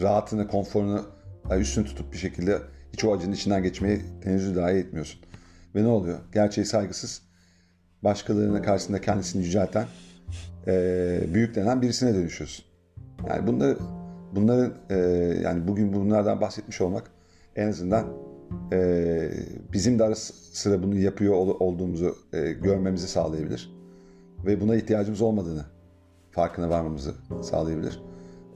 rahatını, 0.00 0.48
konforunu 0.48 1.06
üstün 1.58 1.84
tutup 1.84 2.12
bir 2.12 2.18
şekilde 2.18 2.58
hiç 2.92 3.04
o 3.04 3.14
acının 3.14 3.32
içinden 3.32 3.62
geçmeye 3.62 4.00
tenezzül 4.22 4.56
dahi 4.56 4.74
etmiyorsun. 4.74 5.20
Ve 5.74 5.84
ne 5.84 5.88
oluyor? 5.88 6.18
Gerçeği 6.32 6.64
saygısız, 6.64 7.22
başkalarının 8.02 8.62
karşısında 8.62 9.00
kendisini 9.00 9.44
yücelten, 9.44 9.86
e, 10.66 11.20
büyüklenen 11.34 11.82
birisine 11.82 12.14
dönüşüyorsun. 12.14 12.64
Yani 13.28 13.46
bunları, 13.46 13.76
bunların 14.34 14.74
e, 14.90 14.96
yani 15.42 15.68
bugün 15.68 15.92
bunlardan 15.92 16.40
bahsetmiş 16.40 16.80
olmak 16.80 17.10
en 17.56 17.68
azından 17.68 18.06
e, 18.72 19.30
bizim 19.72 19.98
de 19.98 20.04
ara 20.04 20.14
sıra 20.14 20.82
bunu 20.82 20.98
yapıyor 20.98 21.34
ol- 21.34 21.56
olduğumuzu 21.60 22.16
e, 22.32 22.52
görmemizi 22.52 23.08
sağlayabilir. 23.08 23.80
Ve 24.46 24.60
buna 24.60 24.76
ihtiyacımız 24.76 25.20
olmadığını 25.20 25.64
farkına 26.30 26.70
varmamızı 26.70 27.14
sağlayabilir. 27.42 28.02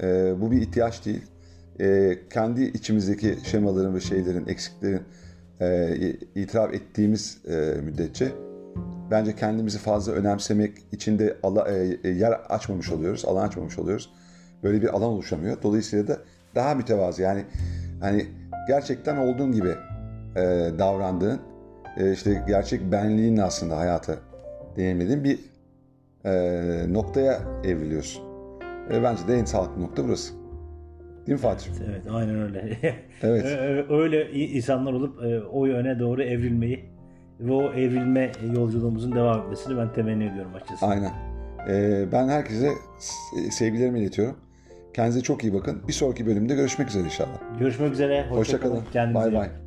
E, 0.02 0.34
bu 0.40 0.50
bir 0.50 0.60
ihtiyaç 0.60 1.06
değil. 1.06 1.22
E, 1.80 2.18
kendi 2.30 2.62
içimizdeki 2.62 3.38
şemaların 3.44 3.94
ve 3.94 4.00
şeylerin, 4.00 4.46
eksiklerin 4.46 5.02
e, 5.60 5.96
itiraf 6.34 6.74
ettiğimiz 6.74 7.38
e, 7.48 7.80
müddetçe 7.82 8.32
bence 9.10 9.36
kendimizi 9.36 9.78
fazla 9.78 10.12
önemsemek 10.12 10.72
için 10.92 11.18
de 11.18 11.36
ala, 11.42 11.68
e, 12.04 12.08
yer 12.08 12.32
açmamış 12.32 12.92
oluyoruz, 12.92 13.24
alan 13.24 13.48
açmamış 13.48 13.78
oluyoruz. 13.78 14.10
Böyle 14.62 14.82
bir 14.82 14.88
alan 14.88 15.08
oluşamıyor. 15.08 15.62
Dolayısıyla 15.62 16.08
da 16.08 16.18
daha 16.54 16.74
mütevazı 16.74 17.22
yani 17.22 17.44
hani 18.00 18.26
gerçekten 18.68 19.16
olduğun 19.16 19.52
gibi 19.52 19.74
e, 20.36 20.40
davrandığın, 20.78 21.40
e, 21.96 22.12
işte 22.12 22.44
gerçek 22.46 22.92
benliğin 22.92 23.36
aslında 23.36 23.78
hayata 23.78 24.16
deneyimlediğin 24.76 25.24
bir 25.24 25.38
e, 26.24 26.92
noktaya 26.92 27.40
evriliyorsun. 27.64 28.24
E, 28.92 29.02
bence 29.02 29.28
de 29.28 29.34
en 29.34 29.44
sağlıklı 29.44 29.82
nokta 29.82 30.04
burası. 30.04 30.43
Değil 31.26 31.38
mi 31.38 31.42
Fatih? 31.42 31.70
Evet 31.90 32.02
aynen 32.10 32.42
öyle. 32.42 32.76
Evet. 33.22 33.44
Ö- 33.44 33.96
öyle 34.02 34.32
insanlar 34.32 34.92
olup 34.92 35.22
e, 35.24 35.40
o 35.40 35.66
yöne 35.66 35.98
doğru 35.98 36.22
evrilmeyi 36.22 36.84
ve 37.40 37.52
o 37.52 37.72
evrilme 37.72 38.32
yolculuğumuzun 38.54 39.12
devam 39.14 39.40
etmesini 39.42 39.76
ben 39.78 39.92
temenni 39.92 40.24
ediyorum 40.24 40.54
açıkçası. 40.54 40.86
Aynen. 40.86 41.12
E, 41.68 42.04
ben 42.12 42.28
herkese 42.28 42.68
sevgilerimi 43.50 44.00
iletiyorum. 44.00 44.36
Kendinize 44.94 45.20
çok 45.20 45.44
iyi 45.44 45.54
bakın. 45.54 45.82
Bir 45.88 45.92
sonraki 45.92 46.26
bölümde 46.26 46.54
görüşmek 46.54 46.88
üzere 46.88 47.04
inşallah. 47.04 47.58
Görüşmek 47.58 47.92
üzere. 47.92 48.22
Hoşça 48.22 48.36
Hoşçakalın. 48.36 48.74
kalın. 48.74 48.84
Kendinize 48.92 49.32
Bay 49.32 49.34
bay. 49.40 49.63